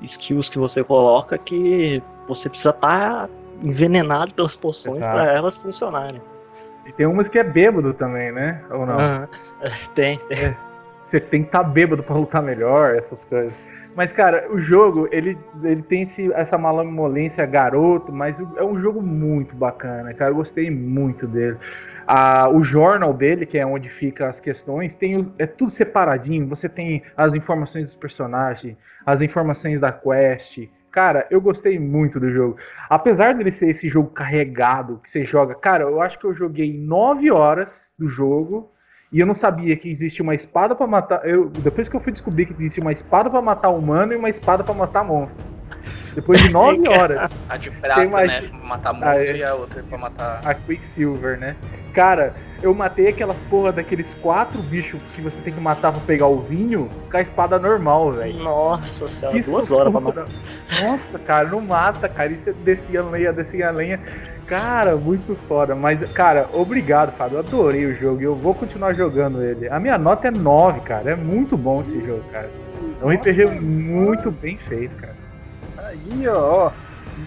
[0.03, 3.29] skills que você coloca que você precisa estar tá
[3.63, 6.21] envenenado pelas poções para elas funcionarem.
[6.85, 8.63] E tem umas que é bêbado também, né?
[8.71, 8.97] Ou não?
[8.97, 9.29] Uhum.
[9.95, 10.39] Tem, tem.
[10.49, 10.55] É,
[11.07, 13.53] você tem que estar tá bêbado para lutar melhor, essas coisas.
[13.99, 19.03] Mas, cara, o jogo, ele, ele tem esse, essa malamolência garoto, mas é um jogo
[19.03, 20.31] muito bacana, cara.
[20.31, 21.59] Eu gostei muito dele.
[22.07, 26.47] Ah, o jornal dele, que é onde fica as questões, tem é tudo separadinho.
[26.47, 30.69] Você tem as informações dos personagens, as informações da quest.
[30.93, 32.57] Cara, eu gostei muito do jogo.
[32.89, 36.73] Apesar dele ser esse jogo carregado que você joga, cara, eu acho que eu joguei
[36.73, 38.71] 9 horas do jogo
[39.11, 41.27] e eu não sabia que existia uma espada para matar.
[41.27, 44.29] Eu, depois que eu fui descobrir que existia uma espada para matar humano e uma
[44.29, 45.43] espada para matar monstro.
[46.15, 47.31] Depois de nove horas.
[47.49, 48.43] A de prata, né?
[48.43, 50.41] Pra matar monstro ah, é, e a outra pra matar.
[50.45, 51.57] A Quicksilver, né?
[51.95, 56.27] Cara, eu matei aquelas porra daqueles quatro bichos que você tem que matar pra pegar
[56.27, 58.39] o vinho com a espada normal, velho.
[58.41, 60.27] Nossa senhora, duas horas pra matar.
[60.83, 62.31] Nossa, cara, não mata, cara.
[62.31, 63.99] E você descia a lenha, descia a lenha.
[64.49, 65.75] Cara, muito foda.
[65.75, 67.37] Mas, cara, obrigado, Fábio.
[67.37, 69.69] Eu adorei o jogo e eu vou continuar jogando ele.
[69.69, 71.11] A minha nota é 9, cara.
[71.11, 72.51] É muito bom esse jogo, cara.
[73.01, 75.15] É um RPG muito bem feito, cara.
[75.77, 76.71] Aí, ó,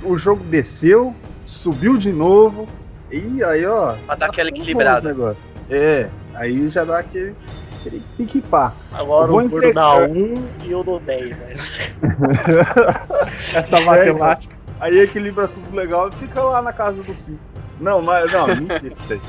[0.03, 1.13] o jogo desceu,
[1.45, 2.67] subiu de novo.
[3.11, 3.93] E aí, ó.
[4.05, 5.35] Pra dar aquela equilibrada.
[5.69, 7.35] É, aí já dá aquele,
[7.79, 8.73] aquele pique-pá.
[8.91, 11.37] Agora o Gordo dá 1 um, e eu dou 10.
[11.37, 11.51] Né?
[13.53, 14.60] Essa matemática.
[14.81, 17.39] Aí equilibra tudo legal e fica lá na casa do Cinco.
[17.79, 19.21] Não, mas não, mentira isso aí.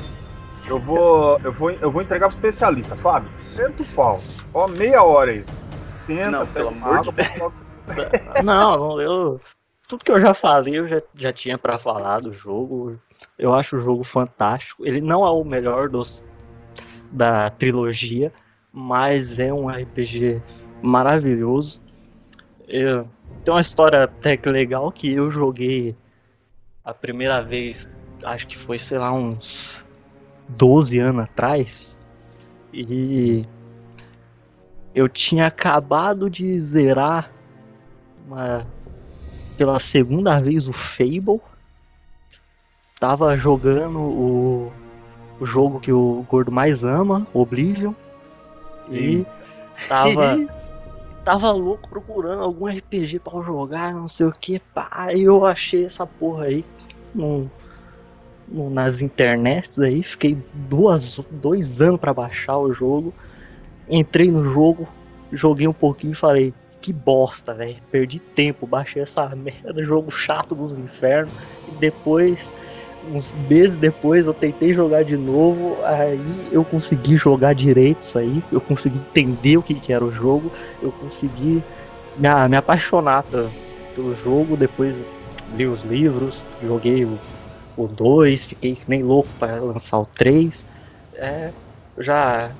[0.67, 3.29] Eu vou, eu vou, eu vou entregar pro especialista, Fábio.
[3.37, 4.19] Senta o pau.
[4.53, 5.45] Ó, meia hora aí.
[5.83, 7.53] Senta, não, pelo amor de Deus.
[8.43, 9.41] Não, eu.
[9.87, 12.97] Tudo que eu já falei, eu já, já tinha para falar do jogo.
[13.37, 14.85] Eu acho o jogo fantástico.
[14.85, 16.23] Ele não é o melhor dos
[17.11, 18.31] da trilogia,
[18.71, 20.41] mas é um RPG
[20.81, 21.82] maravilhoso.
[22.67, 23.07] Eu,
[23.43, 25.95] tem uma história até que legal que eu joguei
[26.83, 27.87] a primeira vez,
[28.23, 29.85] acho que foi, sei lá, uns
[30.49, 31.97] 12 anos atrás.
[32.73, 33.45] E
[34.93, 37.31] eu tinha acabado de zerar
[38.27, 38.65] uma,
[39.57, 41.41] pela segunda vez o Fable.
[42.99, 44.71] Tava jogando o,
[45.39, 47.93] o jogo que o gordo mais ama, Oblivion.
[48.89, 49.25] E
[49.87, 50.37] tava
[51.23, 56.05] tava louco procurando algum RPG para jogar, não sei o que, pá, eu achei essa
[56.05, 56.65] porra aí
[57.15, 57.49] no,
[58.47, 63.13] no, nas internets aí, fiquei duas, dois anos para baixar o jogo,
[63.89, 64.87] entrei no jogo,
[65.31, 70.53] joguei um pouquinho e falei, que bosta, velho, perdi tempo, baixei essa merda, jogo chato
[70.53, 71.33] dos infernos,
[71.69, 72.53] e depois
[73.11, 78.43] uns meses depois eu tentei jogar de novo, aí eu consegui jogar direito isso aí,
[78.51, 80.51] eu consegui entender o que, que era o jogo,
[80.81, 81.63] eu consegui
[82.17, 83.23] me, me apaixonar
[83.95, 84.95] pelo jogo, depois
[85.55, 90.65] li os livros, joguei o 2, fiquei nem louco para lançar o 3.
[91.15, 91.51] É,
[91.97, 92.51] já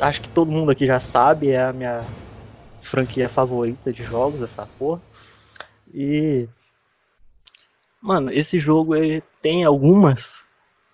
[0.00, 2.02] acho que todo mundo aqui já sabe, é a minha
[2.80, 5.00] franquia favorita de jogos, essa porra.
[5.92, 6.48] E
[8.00, 10.42] Mano, esse jogo ele tem algumas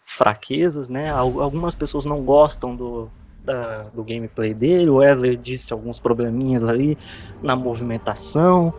[0.04, 1.10] fraquezas, né?
[1.10, 3.10] Algumas pessoas não gostam do,
[3.44, 4.88] da, do gameplay dele.
[4.88, 6.96] O Wesley disse alguns probleminhas ali
[7.42, 8.72] na movimentação.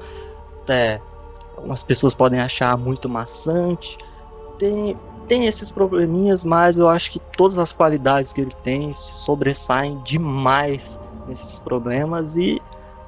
[0.68, 0.99] É,
[1.55, 3.97] algumas pessoas podem achar muito maçante.
[4.57, 4.97] Tem,
[5.28, 10.99] tem esses probleminhas, mas eu acho que todas as qualidades que ele tem sobressaem demais
[11.28, 12.61] nesses problemas e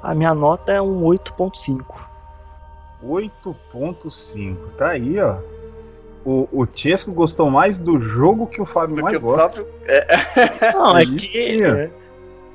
[0.03, 1.84] a minha nota é um 8.5.
[3.03, 5.38] 8.5, tá aí, ó.
[6.26, 9.49] O, o Chesco gostou mais do jogo que o Fábio Do mais que o gosta.
[9.49, 9.67] próprio.
[9.88, 10.05] É,
[10.74, 11.63] Não, é que.
[11.63, 11.89] é,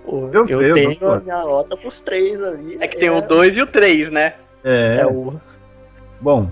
[0.04, 2.76] pô, Eu eu, tenho a minha nota pros três ali.
[2.80, 4.34] é que tem o 2 e o 3, né?
[4.62, 5.34] É, É o.
[6.20, 6.48] bom.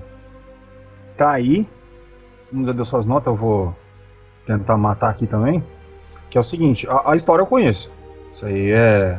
[1.16, 1.68] Tá aí.
[2.48, 3.74] Todo mundo já deu suas notas, eu vou
[4.46, 5.62] tentar matar aqui também.
[6.30, 7.90] Que é o seguinte, a, a história eu conheço.
[8.32, 9.18] Isso aí é.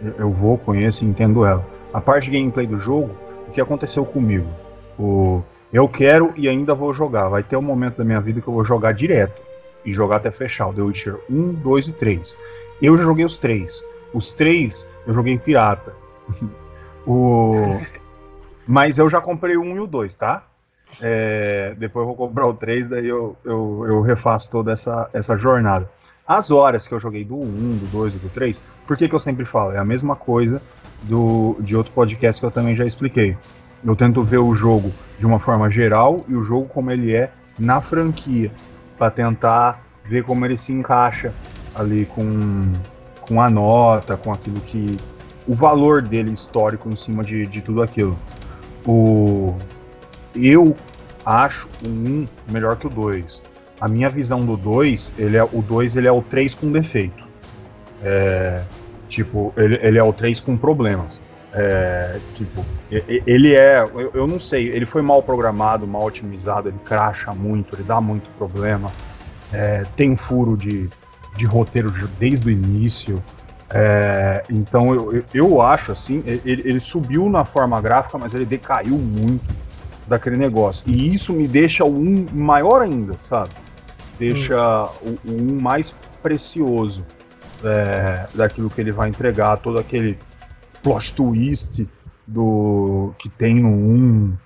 [0.00, 1.64] eu- Eu vou, conheço e entendo ela.
[1.92, 3.10] A parte de gameplay do jogo,
[3.48, 4.46] o que aconteceu comigo?
[4.98, 5.42] O,
[5.72, 7.28] eu quero e ainda vou jogar.
[7.28, 9.40] Vai ter um momento da minha vida que eu vou jogar direto.
[9.84, 10.68] E jogar até fechar.
[10.68, 12.36] O The Witcher 1, 2 e 3.
[12.80, 13.84] Eu já joguei os três.
[14.12, 15.94] Os três eu joguei em pirata.
[17.06, 17.78] o...
[18.66, 20.44] Mas eu já comprei o 1 e o 2, tá?
[21.00, 25.36] É, depois eu vou comprar o 3, daí eu, eu, eu refaço toda essa, essa
[25.38, 25.88] jornada.
[26.26, 29.14] As horas que eu joguei do 1, do 2 e do 3, por que, que
[29.14, 29.72] eu sempre falo?
[29.72, 30.60] É a mesma coisa
[31.04, 33.36] do, de outro podcast que eu também já expliquei.
[33.84, 37.30] Eu tento ver o jogo de uma forma geral e o jogo como ele é
[37.58, 38.50] na franquia,
[38.96, 41.32] para tentar ver como ele se encaixa
[41.74, 42.72] ali com,
[43.20, 44.96] com a nota, com aquilo que.
[45.46, 48.18] o valor dele histórico em cima de, de tudo aquilo.
[48.86, 49.56] O,
[50.34, 50.76] eu
[51.24, 53.42] acho o 1 melhor que o 2.
[53.80, 57.24] A minha visão do 2, ele é, o 2 ele é o 3 com defeito.
[58.02, 58.62] É,
[59.08, 61.20] tipo, ele, ele é o 3 com problemas.
[61.54, 66.78] É, tipo, ele é, eu, eu não sei, ele foi mal programado, mal otimizado, ele
[66.84, 68.92] cracha muito, ele dá muito problema.
[69.52, 70.88] É, tem furo de,
[71.36, 73.22] de roteiro de- desde o início.
[73.70, 78.98] É, então eu, eu, acho assim, ele, ele subiu na forma gráfica, mas ele decaiu
[78.98, 79.54] muito
[80.06, 80.84] daquele negócio.
[80.86, 83.50] E isso me deixa o 1 maior ainda, sabe?
[84.18, 84.56] Deixa
[85.02, 87.04] o, o 1 mais precioso
[87.64, 90.18] é, daquilo que ele vai entregar, todo aquele
[90.88, 91.88] plot twist
[92.26, 94.36] do que tem no 1,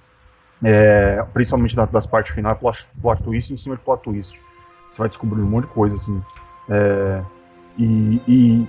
[0.65, 4.39] é, principalmente da- das partes finais, plot, plot twist em cima de plot twist.
[4.91, 6.23] Você vai descobrindo um monte de coisa, assim.
[6.69, 7.23] É,
[7.79, 8.69] e, e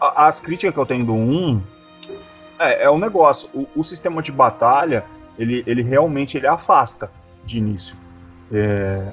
[0.00, 1.60] a- as críticas que eu tenho do 1
[2.58, 3.48] é, é um negócio.
[3.52, 5.04] O, o sistema de batalha,
[5.38, 7.10] ele, ele realmente ele afasta
[7.44, 7.96] de início.
[8.52, 9.12] É,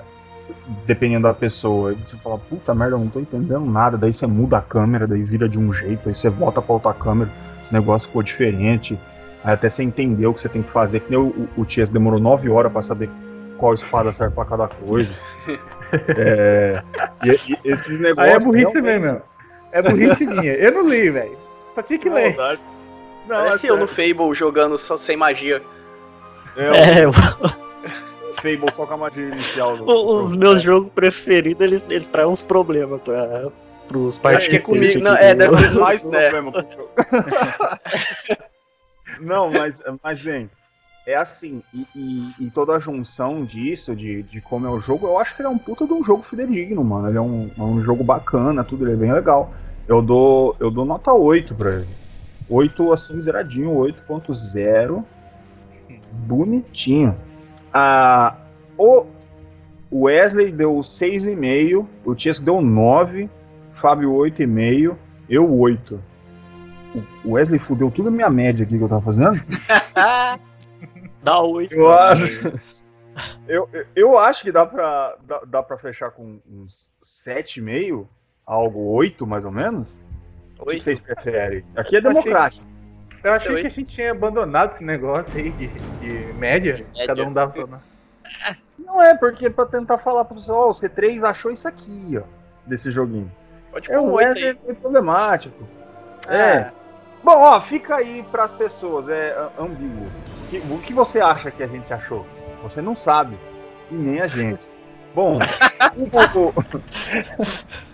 [0.86, 1.94] dependendo da pessoa.
[1.96, 3.98] Você fala, puta merda, eu não tô entendendo nada.
[3.98, 6.94] Daí você muda a câmera, daí vira de um jeito, aí você volta pra outra
[6.94, 7.32] câmera,
[7.70, 8.98] o negócio ficou diferente.
[9.44, 11.00] Aí até você entender o que você tem que fazer.
[11.02, 13.10] Que nem o, o, o Tias demorou 9 horas pra saber
[13.58, 15.14] qual espada serve pra cada coisa.
[15.92, 16.84] É,
[17.26, 18.18] e, e esses negócios.
[18.20, 19.22] Aí é burrice mesmo, meu.
[19.72, 20.54] É burrice minha.
[20.54, 21.36] Eu não li, velho.
[21.74, 22.38] Só tinha que ler.
[23.28, 25.64] Não, Parece é eu no Fable jogando só, sem magia.
[26.56, 27.14] É, É, o
[28.36, 29.80] Fable só com a magia inicial.
[29.84, 33.48] os meus jogos preferidos, eles, eles trazem uns problemas pra,
[33.90, 34.50] pros Acho participantes.
[34.50, 35.04] que é comigo.
[35.04, 36.30] Não, é, deve ser mais né?
[36.30, 36.90] problema pro jogo.
[39.20, 40.50] Não, mas, mas bem,
[41.06, 45.08] é assim, e, e- e toda a junção disso, de, de como é o jogo,
[45.08, 47.10] eu acho que ele é um puta de um jogo fidedigno, mano.
[47.10, 49.52] Ele é um, é um jogo bacana, tudo, ele é bem legal.
[49.88, 51.88] Eu dou, eu dou nota 8 pra ele.
[52.48, 55.04] 8 assim, zeradinho, 8.0.
[56.12, 57.16] Bonitinho.
[57.74, 58.36] Ah,
[58.78, 59.06] o
[59.92, 63.30] Wesley deu 6,5, o Tiesco deu 9,
[63.80, 64.96] Fábio 8,5,
[65.30, 66.02] eu 8.
[67.24, 69.40] O Wesley fudeu tudo a minha média aqui que eu tava fazendo.
[71.24, 71.76] Dá oito.
[71.76, 72.60] Eu acho.
[73.48, 78.08] Eu, eu- acho que dá pra, dá, dá pra fechar com uns 7,5,
[78.46, 80.00] algo 8 mais ou menos.
[80.58, 81.64] O que vocês preferem?
[81.76, 82.66] Aqui é democrático.
[83.24, 86.74] Eu achei que a gente tinha abandonado esse negócio aí de, de média.
[86.78, 87.08] média.
[87.08, 87.52] Cada um dava.
[87.52, 87.80] pra-
[88.78, 92.18] Não é, porque é pra tentar falar pro pessoal, ó, o C3 achou isso aqui,
[92.18, 92.24] ó,
[92.66, 93.30] desse joguinho.
[93.82, 94.58] Pode É, um o 8 Wesley aí.
[94.68, 95.64] é problemático.
[96.28, 96.38] É.
[96.38, 96.72] É.
[97.24, 100.08] Bom, ó, fica aí pras pessoas, é a- ambíguo.
[100.50, 102.26] Que- o que você acha que a gente achou?
[102.64, 103.38] Você não sabe.
[103.92, 104.68] E nem a gente.
[105.14, 105.38] Bom,
[106.36, 106.54] o- o-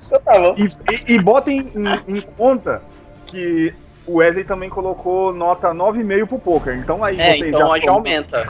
[0.06, 0.56] Então tá bom.
[0.58, 0.66] e,
[1.12, 1.72] e, e botem
[2.08, 2.82] em, em conta
[3.26, 3.74] que
[4.06, 6.76] o Wesley também colocou nota 9,5 pro poker.
[6.78, 8.48] Então aí É, vocês então já a gente somam- aumenta.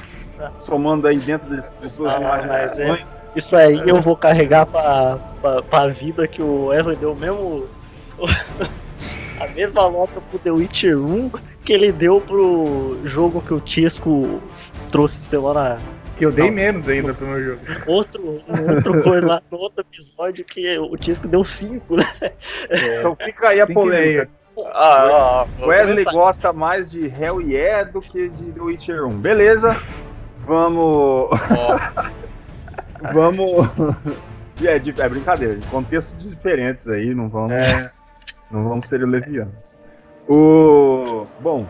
[0.59, 3.05] somando aí dentro das, das suas Ah, imaginações.
[3.35, 7.65] Isso aí eu vou carregar pra, pra, pra vida que o Wesley deu mesmo.
[9.39, 11.31] a mesma nota pro The Witcher 1
[11.63, 14.41] que ele deu pro jogo que o Tisco
[14.91, 15.77] trouxe semana.
[16.15, 16.53] Que eu dei Não.
[16.53, 17.61] menos ainda pro meu jogo.
[17.87, 22.05] Outro, um outro coisa lá no outro episódio que o Tisco deu 5, né?
[22.99, 24.29] Então fica aí a polêmica.
[24.73, 29.17] Ah, ó, Wesley gosta mais de Hell Yeah do que de The Witcher 1.
[29.17, 29.75] Beleza,
[30.45, 31.29] vamos.
[33.13, 33.67] vamos.
[34.63, 37.91] É, de- é brincadeira, de contextos diferentes aí, não vamos, É,
[38.49, 39.77] não vamos ser levianos.
[40.29, 41.27] O...
[41.41, 41.65] Bom,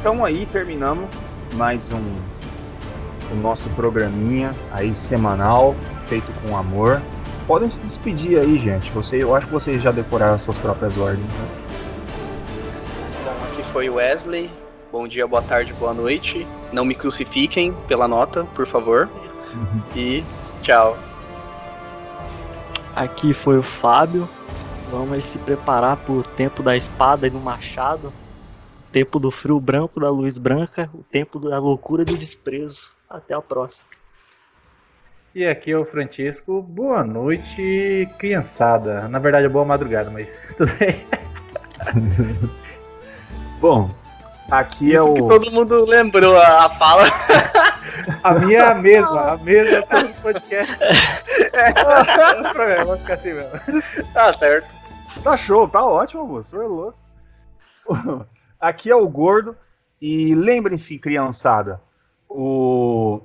[0.00, 1.06] então aí terminamos
[1.52, 2.00] mais um
[3.30, 5.74] o nosso programinha aí semanal,
[6.06, 6.98] feito com amor.
[7.46, 8.90] Podem se despedir aí, gente.
[8.92, 11.26] Você, eu acho que vocês já decoraram as suas próprias ordens.
[11.30, 11.48] Né?
[13.22, 14.50] Bom, aqui foi o Wesley.
[14.90, 16.46] Bom dia, boa tarde, boa noite.
[16.72, 19.10] Não me crucifiquem pela nota, por favor.
[19.94, 20.24] E
[20.62, 20.96] tchau.
[22.94, 24.28] Aqui foi o Fábio.
[24.90, 28.12] Vamos se preparar pro tempo da espada e do machado.
[28.92, 30.88] Tempo do frio branco, da luz branca.
[30.94, 32.92] O tempo da loucura e do desprezo.
[33.10, 33.90] Até a próxima.
[35.34, 36.62] E aqui é o Francisco.
[36.62, 39.08] Boa noite, criançada.
[39.08, 41.04] Na verdade é boa madrugada, mas tudo bem.
[43.60, 43.90] Bom,
[44.48, 45.14] aqui é Isso o.
[45.14, 47.04] que todo mundo lembrou a fala.
[48.22, 50.76] A minha é a mesma, a mesma os podcasts.
[52.36, 53.50] Não tem problema, vamos ficar assim mesmo.
[54.12, 54.68] tá certo.
[55.22, 56.60] Tá show, tá ótimo, moço.
[56.60, 56.98] É louco.
[58.60, 59.56] Aqui é o Gordo.
[60.00, 61.80] E lembrem-se, criançada,
[62.28, 63.22] o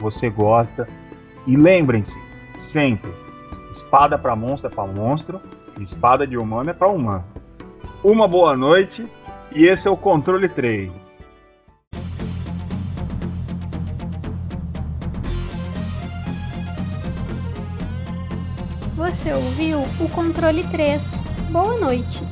[0.00, 0.86] você gosta.
[1.46, 2.16] E lembrem-se,
[2.58, 3.10] sempre,
[3.70, 5.40] espada para monstro é para monstro,
[5.78, 7.24] espada de humano é para humano.
[8.04, 9.10] Uma boa noite
[9.50, 10.92] e esse é o controle 3.
[18.92, 21.14] Você ouviu o controle 3.
[21.50, 22.22] Boa noite.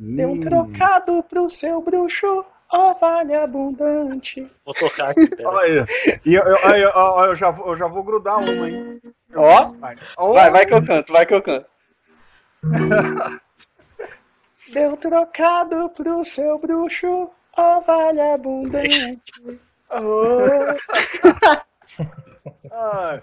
[0.00, 4.50] Dê um trocado pro seu bruxo, ó vale abundante.
[4.64, 5.28] Vou tocar aqui.
[5.44, 6.18] Olha aí.
[6.24, 6.90] E eu, eu, eu,
[7.26, 9.00] eu- já, vou- eu já vou grudar uma, hein?
[9.34, 11.66] Ó, Vai, vai, vai que eu canto, vai que eu canto.
[14.72, 19.20] Deu trocado pro seu bruxo, ó vale abundante.
[19.90, 21.58] Oh.
[22.74, 23.20] Ah,